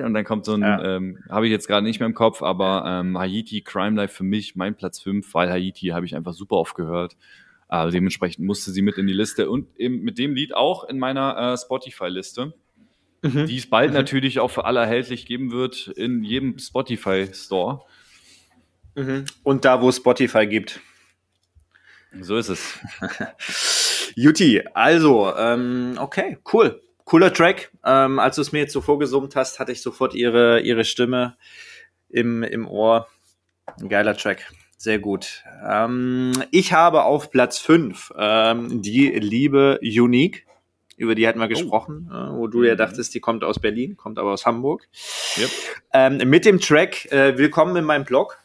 [0.05, 0.96] Und dann kommt so ein, ja.
[0.96, 4.24] ähm, habe ich jetzt gerade nicht mehr im Kopf, aber ähm, Haiti, Crime Life für
[4.24, 7.16] mich, mein Platz 5, weil Haiti habe ich einfach super oft gehört.
[7.68, 10.98] Äh, dementsprechend musste sie mit in die Liste und eben mit dem Lied auch in
[10.98, 12.53] meiner äh, Spotify-Liste,
[13.22, 13.46] mhm.
[13.46, 13.96] die es bald mhm.
[13.96, 17.80] natürlich auch für alle erhältlich geben wird in jedem Spotify-Store.
[18.94, 19.24] Mhm.
[19.42, 20.80] Und da, wo es Spotify gibt.
[22.20, 22.78] So ist es.
[24.16, 26.82] Juti, also, ähm, okay, cool.
[27.12, 27.70] Cooler Track.
[27.84, 31.36] Ähm, als du es mir jetzt so vorgesummt hast, hatte ich sofort ihre, ihre Stimme
[32.08, 33.06] im, im Ohr.
[33.78, 34.50] Ein geiler Track.
[34.78, 35.44] Sehr gut.
[35.70, 40.46] Ähm, ich habe auf Platz 5 ähm, die liebe Unique.
[40.96, 41.48] Über die hatten wir oh.
[41.50, 42.78] gesprochen, äh, wo du ja mhm.
[42.78, 44.88] dachtest, die kommt aus Berlin, kommt aber aus Hamburg.
[45.36, 45.50] Yep.
[45.92, 48.38] Ähm, mit dem Track äh, Willkommen in meinem Blog.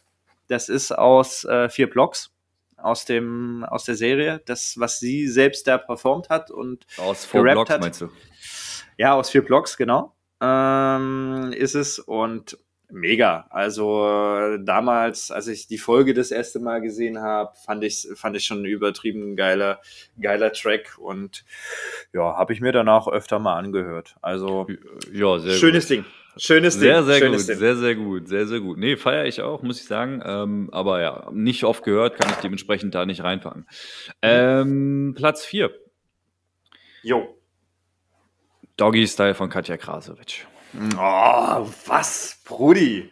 [0.50, 2.34] Das ist aus äh, vier Blogs
[2.78, 7.42] aus dem aus der Serie, das was sie selbst da performt hat und aus vier
[7.42, 7.82] Blogs hat.
[7.82, 8.10] meinst du?
[8.98, 12.58] Ja, aus vier Blogs genau ähm, ist es und
[12.90, 13.48] mega.
[13.50, 18.46] Also damals, als ich die Folge das erste Mal gesehen habe, fand ich fand ich
[18.46, 19.82] schon übertrieben geiler
[20.22, 21.44] geiler Track und
[22.14, 24.16] ja, habe ich mir danach öfter mal angehört.
[24.22, 24.68] Also
[25.12, 25.98] ja, schönes gut.
[25.98, 26.06] Ding.
[26.40, 27.06] Schönes sehr, Ding.
[27.06, 27.58] Sehr, Schönes gut, Ding.
[27.58, 28.78] sehr, sehr gut, sehr, sehr gut.
[28.78, 30.22] Nee, feiere ich auch, muss ich sagen.
[30.24, 33.66] Ähm, aber ja, nicht oft gehört, kann ich dementsprechend da nicht reinfangen.
[34.22, 35.72] Ähm, Platz 4.
[37.02, 37.37] Jo.
[38.78, 40.46] Doggy Style von Katja Krasowitsch.
[40.96, 43.12] Oh, was, Brudi?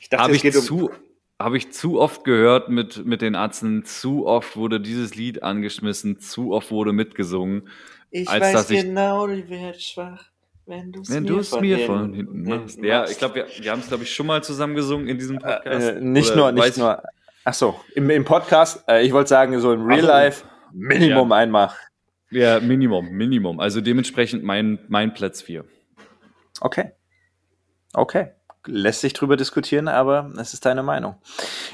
[0.00, 0.90] Ich dachte, Habe ich, zu,
[1.38, 6.18] hab ich zu oft gehört mit, mit den Atzen, zu oft wurde dieses Lied angeschmissen,
[6.18, 7.68] zu oft wurde mitgesungen.
[8.10, 10.24] Ich weiß genau, ich, die wird schwach.
[10.64, 12.78] Wenn du es mir, von, mir von hinten machst.
[12.82, 15.38] Ja, ich glaube, wir, wir haben es, glaube ich, schon mal zusammen gesungen in diesem
[15.38, 15.88] Podcast.
[15.88, 17.02] Äh, nicht Oder nur, nicht nur.
[17.44, 21.36] Ach so, im, im Podcast, äh, ich wollte sagen, so im Real Life, Minimum ja.
[21.36, 21.70] einmal.
[22.32, 23.60] Ja, Minimum, Minimum.
[23.60, 25.64] Also dementsprechend mein, mein Platz 4.
[26.60, 26.92] Okay.
[27.92, 28.28] Okay.
[28.66, 31.16] Lässt sich drüber diskutieren, aber es ist deine Meinung.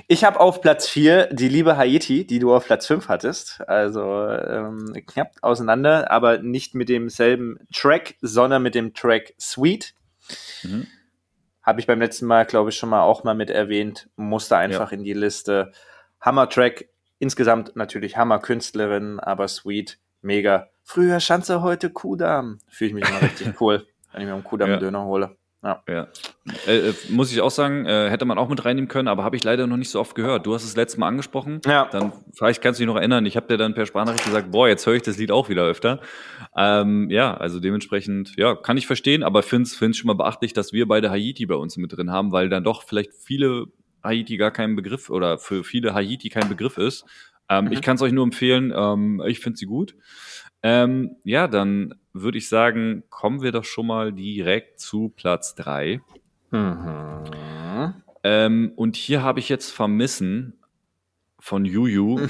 [0.08, 3.60] Ich habe auf Platz 4 die liebe Haiti, die du auf Platz 5 hattest.
[3.68, 9.94] Also ähm, knapp auseinander, aber nicht mit demselben Track, sondern mit dem Track Sweet.
[10.64, 10.86] Mhm.
[11.62, 14.08] Habe ich beim letzten Mal, glaube ich, schon mal auch mal mit erwähnt.
[14.16, 14.98] Musste einfach ja.
[14.98, 15.70] in die Liste.
[16.20, 16.88] Hammer-Track,
[17.18, 20.68] insgesamt natürlich Hammer-Künstlerin, aber Sweet, mega.
[20.84, 22.58] Früher Schanze, heute Kudamm.
[22.68, 25.36] Fühle ich mich immer richtig cool, wenn ich mir einen Kudamm-Döner hole.
[25.62, 25.82] Ja.
[25.88, 26.06] ja.
[26.68, 29.34] Äh, äh, muss ich auch sagen, äh, hätte man auch mit reinnehmen können, aber habe
[29.34, 30.46] ich leider noch nicht so oft gehört.
[30.46, 31.60] Du hast es letztes Mal angesprochen.
[31.66, 31.88] Ja.
[31.90, 33.26] Dann vielleicht kannst du dich noch erinnern.
[33.26, 35.64] Ich habe dir dann per Sprachnachricht gesagt, boah, jetzt höre ich das Lied auch wieder
[35.64, 36.00] öfter.
[36.56, 40.72] Ähm, ja, also dementsprechend, ja, kann ich verstehen, aber finde es schon mal beachtlich, dass
[40.72, 43.66] wir beide Haiti bei uns mit drin haben, weil dann doch vielleicht viele
[44.04, 47.04] Haiti gar kein Begriff oder für viele Haiti kein Begriff ist.
[47.48, 47.72] Ähm, mhm.
[47.72, 48.72] Ich kann es euch nur empfehlen.
[48.74, 49.94] Ähm, ich finde sie gut.
[50.62, 56.00] Ähm, ja, dann würde ich sagen, kommen wir doch schon mal direkt zu Platz 3.
[56.50, 57.94] Mhm.
[58.24, 60.58] Ähm, und hier habe ich jetzt Vermissen
[61.38, 62.26] von Juju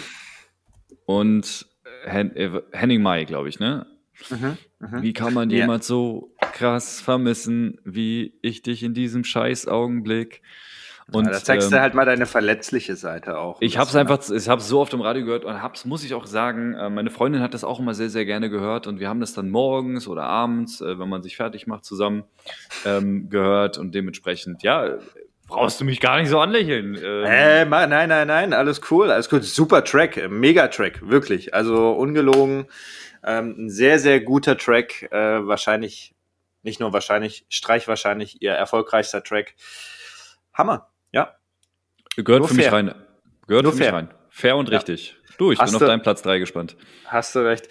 [1.07, 1.67] und
[2.05, 3.87] Hen äh, Henning Mai, glaube ich, ne?
[4.31, 5.03] Mhm, mh.
[5.03, 5.89] Wie kann man jemand ja.
[5.89, 10.43] so krass vermissen, wie ich dich in diesem scheiß Augenblick?
[11.11, 13.57] Und ja, da zeigst ähm, du halt mal deine verletzliche Seite auch.
[13.61, 16.13] Ich habe es einfach, ich habe so oft im Radio gehört und hab's, muss ich
[16.13, 19.09] auch sagen, äh, meine Freundin hat das auch immer sehr, sehr gerne gehört und wir
[19.09, 22.25] haben das dann morgens oder abends, äh, wenn man sich fertig macht, zusammen
[22.85, 24.99] ähm, gehört und dementsprechend, ja,
[25.47, 26.95] brauchst du mich gar nicht so anlächeln.
[27.03, 29.43] Ähm, äh, nein, nein, nein, alles cool, alles cool.
[29.43, 31.55] Super Track, äh, mega Track, wirklich.
[31.55, 32.67] Also ungelogen,
[33.25, 36.15] ähm, ein sehr, sehr guter Track, äh, wahrscheinlich,
[36.63, 39.55] nicht nur wahrscheinlich, Streich wahrscheinlich ihr erfolgreichster Track.
[40.53, 40.91] Hammer.
[41.13, 41.35] Ja.
[42.17, 42.65] Gehört Nur für fair.
[42.65, 42.95] mich rein.
[43.47, 43.93] Gehört Nur für fair.
[43.93, 44.15] mich rein.
[44.31, 45.11] Fair und richtig.
[45.11, 45.15] Ja.
[45.39, 46.77] Du, ich Hast bin auf deinen Platz 3 gespannt.
[47.07, 47.69] Hast du recht.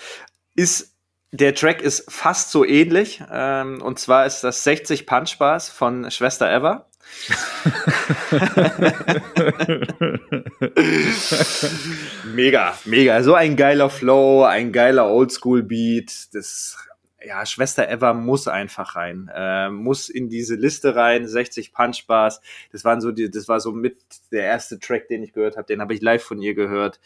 [0.55, 0.95] Ist
[1.31, 3.21] der Track ist fast so ähnlich.
[3.31, 6.89] Ähm, und zwar ist das 60 Punch Bars von Schwester Eva.
[12.33, 13.23] mega, mega.
[13.23, 16.33] So ein geiler Flow, ein geiler Oldschool-Beat.
[16.33, 16.77] Das
[17.25, 22.41] ja, Schwester Eva muss einfach rein, äh, muss in diese Liste rein, 60 Punch Bars.
[22.71, 23.97] Das waren so die, das war so mit
[24.31, 26.99] der erste Track, den ich gehört habe, den habe ich live von ihr gehört.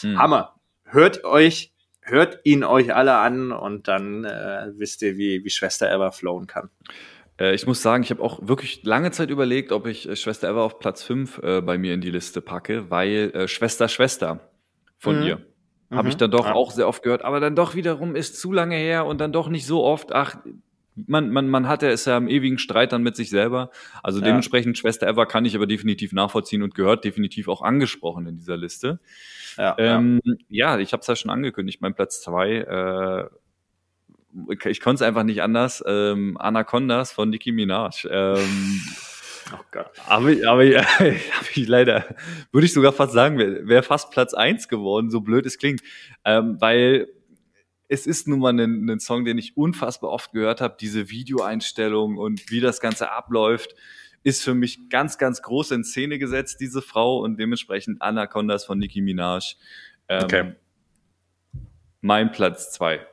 [0.00, 0.18] Hm.
[0.18, 0.54] Hammer.
[0.84, 5.92] Hört euch, hört ihn euch alle an und dann äh, wisst ihr, wie, wie Schwester
[5.92, 6.70] Eva flowen kann.
[7.38, 10.48] Äh, ich muss sagen, ich habe auch wirklich lange Zeit überlegt, ob ich äh, Schwester
[10.48, 14.40] Eva auf Platz 5 äh, bei mir in die Liste packe, weil Schwester Schwester
[14.96, 15.26] von mhm.
[15.26, 15.46] ihr
[15.90, 15.96] Mhm.
[15.96, 16.54] Habe ich dann doch ja.
[16.54, 19.48] auch sehr oft gehört, aber dann doch wiederum ist zu lange her und dann doch
[19.48, 20.12] nicht so oft.
[20.12, 20.36] Ach,
[21.06, 23.70] man, man, man hatte es ja im ewigen Streit dann mit sich selber.
[24.02, 24.26] Also ja.
[24.26, 28.56] dementsprechend Schwester Eva kann ich aber definitiv nachvollziehen und gehört definitiv auch angesprochen in dieser
[28.56, 29.00] Liste.
[29.56, 30.74] Ja, ähm, ja.
[30.74, 33.28] ja ich habe es ja schon angekündigt, mein Platz zwei.
[33.28, 33.28] Äh,
[34.68, 35.82] ich konnte es einfach nicht anders.
[35.86, 38.06] Ähm, Anacondas von Nicki Minaj.
[38.10, 38.80] Ähm,
[39.52, 39.90] Oh Gott.
[40.06, 41.14] Aber, aber ja, habe
[41.54, 42.16] ich leider,
[42.52, 45.82] würde ich sogar fast sagen, wäre wär fast Platz eins geworden, so blöd es klingt.
[46.24, 47.08] Ähm, weil
[47.88, 52.18] es ist nun mal ein, ein Song, den ich unfassbar oft gehört habe, diese Videoeinstellung
[52.18, 53.74] und wie das Ganze abläuft.
[54.22, 58.78] ist für mich ganz, ganz groß in Szene gesetzt, diese Frau, und dementsprechend Anacondas von
[58.78, 59.56] Nicki Minaj.
[60.08, 60.52] Ähm, Okay.
[62.00, 63.06] Mein Platz zwei.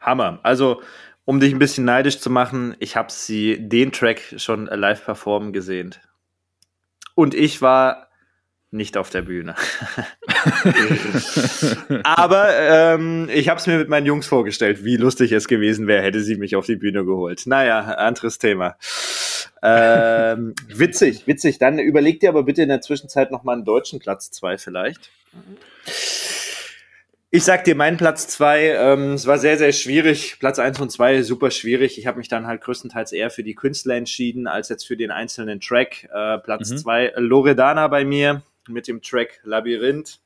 [0.00, 0.40] Hammer.
[0.42, 0.82] Also,
[1.26, 5.52] um dich ein bisschen neidisch zu machen, ich habe sie den Track schon live performen
[5.52, 5.94] gesehen.
[7.14, 8.06] Und ich war
[8.70, 9.56] nicht auf der Bühne.
[12.04, 16.02] Aber ähm, ich habe es mir mit meinen Jungs vorgestellt, wie lustig es gewesen wäre,
[16.02, 17.42] hätte sie mich auf die Bühne geholt.
[17.46, 18.76] Naja, anderes Thema.
[19.62, 21.58] Ähm, witzig, witzig.
[21.58, 25.10] Dann überleg dir aber bitte in der Zwischenzeit noch mal einen deutschen Platz zwei vielleicht.
[27.30, 30.38] Ich sag dir, mein Platz zwei, ähm, es war sehr, sehr schwierig.
[30.38, 31.98] Platz eins und zwei super schwierig.
[31.98, 35.10] Ich habe mich dann halt größtenteils eher für die Künstler entschieden, als jetzt für den
[35.10, 36.04] einzelnen Track.
[36.04, 36.76] Äh, Platz Mhm.
[36.78, 40.20] zwei, Loredana bei mir mit dem Track Labyrinth.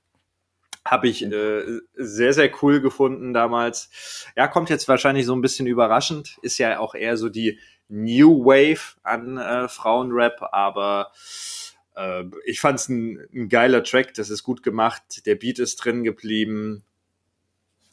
[0.84, 1.62] Habe ich äh,
[1.94, 4.26] sehr, sehr cool gefunden damals.
[4.36, 6.38] Ja, kommt jetzt wahrscheinlich so ein bisschen überraschend.
[6.42, 11.12] Ist ja auch eher so die New Wave an äh, Frauenrap, aber
[11.96, 14.14] äh, ich fand es ein, ein geiler Track.
[14.14, 15.26] Das ist gut gemacht.
[15.26, 16.84] Der Beat ist drin geblieben.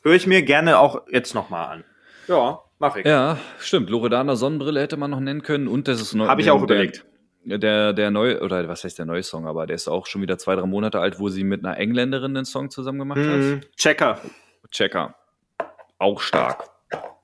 [0.01, 1.83] Höre ich mir gerne auch jetzt nochmal an.
[2.27, 3.05] Ja, mache ich.
[3.05, 3.89] Ja, stimmt.
[3.89, 5.67] Loredana Sonnenbrille hätte man noch nennen können.
[5.67, 6.27] Und das ist neu.
[6.27, 7.05] Habe ich auch der, überlegt.
[7.45, 10.21] Der, der, der neue, oder was heißt der neue Song, aber der ist auch schon
[10.21, 13.61] wieder zwei, drei Monate alt, wo sie mit einer Engländerin den Song zusammen gemacht Mhm.
[13.61, 13.75] hat.
[13.77, 14.19] Checker.
[14.71, 15.15] Checker.
[15.97, 16.65] Auch stark.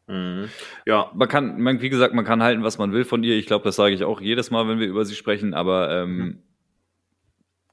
[0.07, 0.49] Mhm.
[0.85, 3.35] Ja, Man kann, man, wie gesagt, man kann halten, was man will von ihr.
[3.37, 6.41] Ich glaube, das sage ich auch jedes Mal, wenn wir über sie sprechen, aber ähm,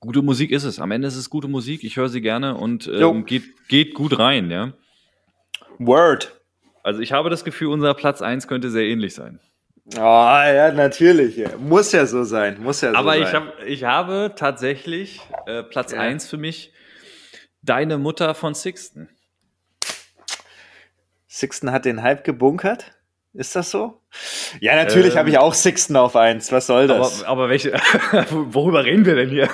[0.00, 0.78] gute Musik ist es.
[0.80, 1.84] Am Ende ist es gute Musik.
[1.84, 4.72] Ich höre sie gerne und ähm, geht, geht gut rein, ja.
[5.80, 6.40] Word.
[6.82, 9.40] Also ich habe das Gefühl, unser Platz eins könnte sehr ähnlich sein.
[9.96, 11.42] Oh, ja, natürlich.
[11.58, 12.62] Muss ja so sein.
[12.62, 13.22] Muss ja so Aber sein.
[13.22, 16.00] ich, hab, ich habe tatsächlich äh, Platz Ja.
[16.00, 16.72] eins für mich
[17.62, 19.10] Deine Mutter von Sixten.
[21.28, 22.92] Sixten hat den Hype gebunkert.
[23.32, 24.00] Ist das so?
[24.60, 26.50] Ja, natürlich Ähm, habe ich auch Sixten auf eins.
[26.52, 27.22] Was soll das?
[27.22, 27.72] Aber, aber welche,
[28.30, 29.48] worüber reden wir denn hier?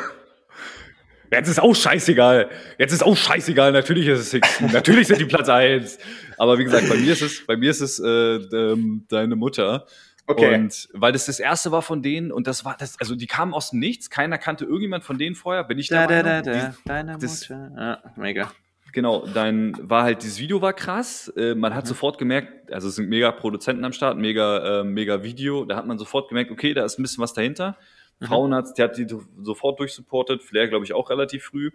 [1.32, 2.48] Jetzt ist auch scheißegal.
[2.78, 3.72] Jetzt ist auch scheißegal.
[3.72, 4.66] Natürlich ist es Sixten.
[4.72, 5.98] Natürlich sind die Platz eins.
[6.38, 9.86] Aber wie gesagt, bei mir ist es, bei mir ist es äh, ähm, deine Mutter.
[10.28, 10.54] Okay.
[10.54, 13.54] Und weil das das erste war von denen und das war das, also die kamen
[13.54, 14.10] aus dem Nichts.
[14.10, 15.62] Keiner kannte irgendjemand von denen vorher.
[15.64, 16.74] Bin ich da, da, da, Die- da.
[16.84, 17.72] Deine das- Mutter.
[17.76, 18.52] Ja, mega.
[18.92, 21.28] Genau, dann war halt dieses Video war krass.
[21.36, 25.22] Äh, man hat sofort gemerkt, also es sind mega Produzenten am Start, mega, äh, mega
[25.22, 25.64] Video.
[25.66, 27.76] Da hat man sofort gemerkt, okay, da ist ein bisschen was dahinter.
[28.20, 29.06] Frauenarzt, der hat die
[29.42, 30.42] sofort durchsupportet.
[30.42, 31.70] Flair, glaube ich, auch relativ früh.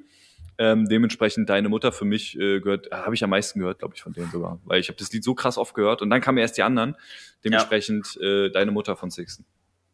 [0.57, 4.01] Ähm, dementsprechend deine Mutter für mich äh, gehört, habe ich am meisten gehört, glaube ich,
[4.01, 4.59] von denen sogar.
[4.65, 6.95] Weil ich habe das Lied so krass oft gehört und dann kamen erst die anderen.
[7.43, 9.45] Dementsprechend äh, deine Mutter von Sixten.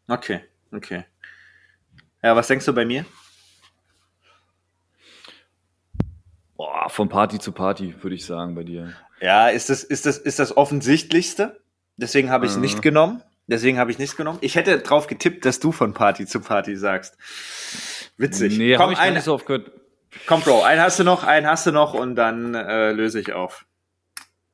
[0.08, 0.40] Okay,
[0.72, 1.04] okay.
[2.22, 3.04] Ja, was denkst du bei mir?
[6.56, 8.92] Boah, von Party zu Party, würde ich sagen, bei dir.
[9.20, 11.60] Ja, ist das, ist das, ist das offensichtlichste?
[11.96, 12.62] Deswegen habe ich es Mhm.
[12.62, 13.22] nicht genommen.
[13.48, 14.38] Deswegen habe ich nichts genommen.
[14.42, 17.16] Ich hätte drauf getippt, dass du von Party zu Party sagst.
[18.18, 18.56] Witzig.
[18.58, 19.70] Nee, komm, habe ich gar ein, nicht so oft gehört.
[20.26, 23.32] komm, Bro, einen hast du noch, einen hast du noch und dann äh, löse ich
[23.32, 23.64] auf.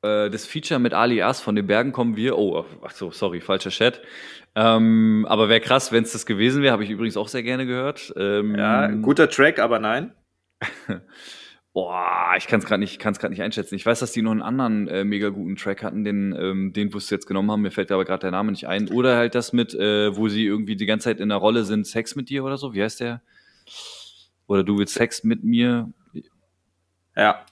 [0.03, 2.37] äh, das Feature mit Alias von den Bergen kommen wir.
[2.37, 4.01] Oh, ach so, sorry, falscher Chat.
[4.55, 6.71] Ähm, aber wäre krass, wenn es das gewesen wäre.
[6.71, 8.13] Habe ich übrigens auch sehr gerne gehört.
[8.15, 10.13] Ähm, Ja, guter Track, aber nein.
[11.75, 13.75] Boah, ich kann es gerade nicht, kann's grad nicht einschätzen.
[13.75, 16.93] Ich weiß, dass die noch einen anderen äh, mega guten Track hatten, den, ähm, den
[16.93, 17.63] wo sie jetzt genommen haben.
[17.63, 18.87] Mir fällt aber gerade der Name nicht ein.
[18.87, 21.85] Oder halt das mit, äh, wo sie irgendwie die ganze Zeit in der Rolle sind,
[21.85, 22.73] Sex mit dir oder so.
[22.73, 23.21] Wie heißt der?
[24.47, 25.91] Oder du willst Sex mit mir?
[27.13, 27.43] Ja.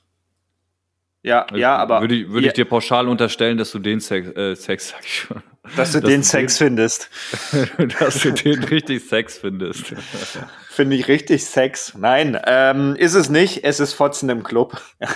[1.21, 4.29] Ja, ja, aber Würde ich, würde ja, ich dir pauschal unterstellen, dass du den Sex,
[4.37, 5.43] äh, Sex sag ich schon.
[5.75, 7.09] Dass du dass den du Sex findest.
[7.99, 9.93] dass du den richtig Sex findest.
[10.69, 11.93] Finde ich richtig Sex.
[11.97, 13.63] Nein, ähm, ist es nicht.
[13.63, 14.81] Es ist Fotzen im Club.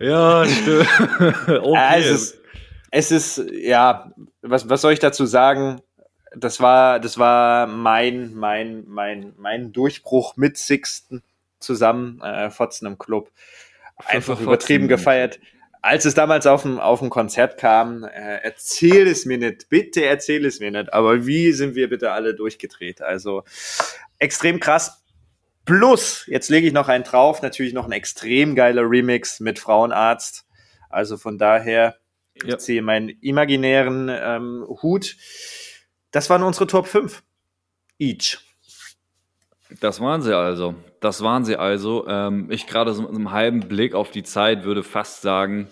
[0.00, 0.88] Ja, stimmt.
[1.48, 1.74] Okay.
[1.74, 2.38] Ja, es, ist,
[2.90, 5.80] es ist, ja, was, was soll ich dazu sagen?
[6.34, 11.22] Das war, das war mein, mein, mein, mein Durchbruch mit Sixten
[11.58, 13.30] zusammen, äh, Fotzen im Club.
[14.06, 15.38] Einfach übertrieben gefeiert.
[15.82, 20.04] Als es damals auf dem, auf dem Konzert kam, äh, erzähl es mir nicht, bitte
[20.04, 23.00] erzähl es mir nicht, aber wie sind wir bitte alle durchgedreht?
[23.00, 23.44] Also
[24.18, 25.02] extrem krass.
[25.64, 30.44] Plus, jetzt lege ich noch einen drauf, natürlich noch ein extrem geiler Remix mit Frauenarzt.
[30.88, 31.96] Also von daher,
[32.42, 32.48] Ja.
[32.54, 35.16] ich ziehe meinen imaginären ähm, Hut.
[36.10, 37.22] Das waren unsere Top 5.
[37.98, 38.38] Each.
[39.78, 40.74] Das waren sie also.
[41.00, 42.06] Das waren sie also.
[42.08, 45.68] Ähm, ich gerade so mit einem halben Blick auf die Zeit würde fast sagen,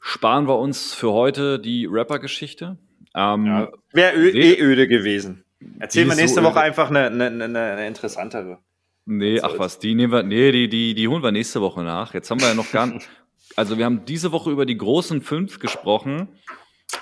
[0.00, 2.78] sparen wir uns für heute die Rapper-Geschichte.
[3.14, 4.52] Ähm, Wäre ö- Nee.
[4.52, 5.44] eh öde gewesen.
[5.78, 6.62] Erzähl Die mal ist nächste so Woche öde.
[6.62, 8.58] einfach eine, eine, eine, eine interessantere.
[9.04, 12.14] Nee, ach was, die nehmen wir, nee, die, die, die holen wir nächste Woche nach.
[12.14, 13.08] Jetzt haben wir ja noch gar nicht,
[13.56, 16.28] also wir haben diese Woche über die großen fünf gesprochen,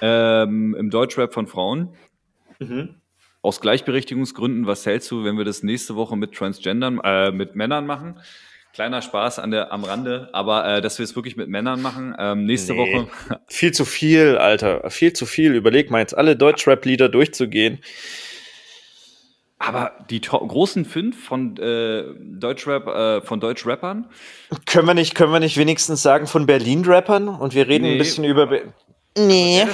[0.01, 1.95] ähm, im Deutschrap von Frauen.
[2.59, 2.95] Mhm.
[3.49, 7.87] Aus Gleichberechtigungsgründen, was hältst du, wenn wir das nächste Woche mit Transgendern, äh, mit Männern
[7.87, 8.21] machen?
[8.75, 12.15] Kleiner Spaß an der, am Rande, aber äh, dass wir es wirklich mit Männern machen.
[12.19, 13.09] Ähm, nächste nee, Woche.
[13.49, 14.89] Viel zu viel, Alter.
[14.91, 15.55] Viel zu viel.
[15.55, 17.79] Überleg mal jetzt alle Deutschrap-Lieder durchzugehen.
[19.59, 24.07] Aber die großen fünf von äh, Deutschrap, äh, von Deutschrappern?
[24.67, 27.29] Können wir nicht, können wir nicht wenigstens sagen von Berlin-Rappern?
[27.29, 27.93] Und wir reden nee.
[27.93, 28.47] ein bisschen über.
[28.47, 28.73] Be
[29.17, 29.67] nee.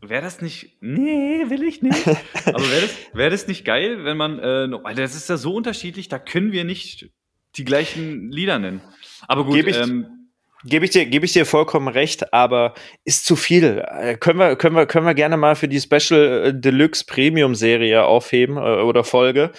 [0.00, 0.76] Wäre das nicht.
[0.80, 2.06] Nee, will ich nicht.
[2.44, 4.38] Aber wäre das, wär das nicht geil, wenn man.
[4.38, 7.10] Äh, Alter, das ist ja so unterschiedlich, da können wir nicht
[7.56, 8.80] die gleichen Lieder nennen.
[9.26, 10.28] Aber gut, Gebe ich, ähm,
[10.64, 12.74] geb ich, dir, geb ich dir vollkommen recht, aber
[13.04, 13.84] ist zu viel.
[13.88, 17.56] Äh, können, wir, können, wir, können wir gerne mal für die Special äh, Deluxe Premium
[17.56, 19.50] Serie aufheben äh, oder Folge.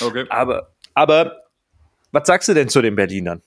[0.00, 0.24] Okay.
[0.30, 1.42] Aber, aber
[2.12, 3.42] was sagst du denn zu den Berlinern?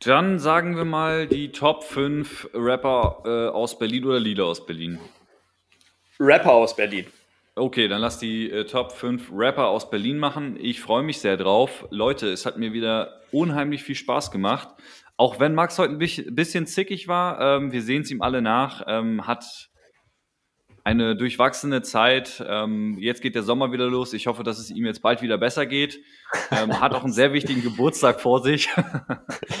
[0.00, 5.00] Dann sagen wir mal die Top 5 Rapper äh, aus Berlin oder Lieder aus Berlin.
[6.20, 7.06] Rapper aus Berlin.
[7.56, 10.56] Okay, dann lass die äh, Top 5 Rapper aus Berlin machen.
[10.60, 11.86] Ich freue mich sehr drauf.
[11.90, 14.68] Leute, es hat mir wieder unheimlich viel Spaß gemacht.
[15.16, 18.84] Auch wenn Max heute ein bisschen zickig war, ähm, wir sehen es ihm alle nach,
[18.86, 19.68] ähm, hat
[20.88, 22.42] eine durchwachsene Zeit.
[22.48, 24.14] Ähm, jetzt geht der Sommer wieder los.
[24.14, 26.00] Ich hoffe, dass es ihm jetzt bald wieder besser geht.
[26.50, 28.70] Ähm, hat auch einen sehr wichtigen Geburtstag vor sich.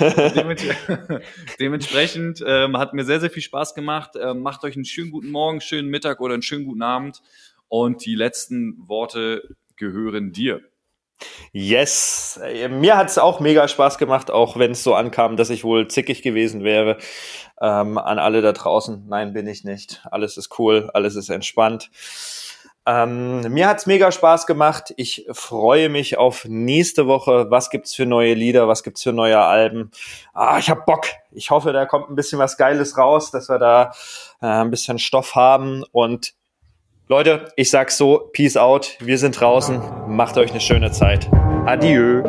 [1.60, 4.12] Dementsprechend ähm, hat mir sehr, sehr viel Spaß gemacht.
[4.36, 7.20] Macht euch einen schönen guten Morgen, schönen Mittag oder einen schönen guten Abend.
[7.68, 10.62] Und die letzten Worte gehören dir.
[11.52, 12.40] Yes,
[12.70, 15.88] mir hat es auch mega Spaß gemacht, auch wenn es so ankam, dass ich wohl
[15.88, 16.98] zickig gewesen wäre.
[17.60, 20.02] Ähm, an alle da draußen, nein, bin ich nicht.
[20.10, 21.90] Alles ist cool, alles ist entspannt.
[22.88, 24.94] Ähm, mir hat's mega Spaß gemacht.
[24.96, 27.50] Ich freue mich auf nächste Woche.
[27.50, 28.66] Was gibt's für neue Lieder?
[28.66, 29.90] Was gibt's für neue Alben?
[30.32, 31.06] Ah, ich hab Bock.
[31.30, 33.92] Ich hoffe, da kommt ein bisschen was Geiles raus, dass wir da
[34.40, 35.84] äh, ein bisschen Stoff haben.
[35.92, 36.32] Und
[37.10, 41.30] Leute, ich sag's so, Peace out, wir sind draußen, macht euch eine schöne Zeit.
[41.64, 42.22] Adieu.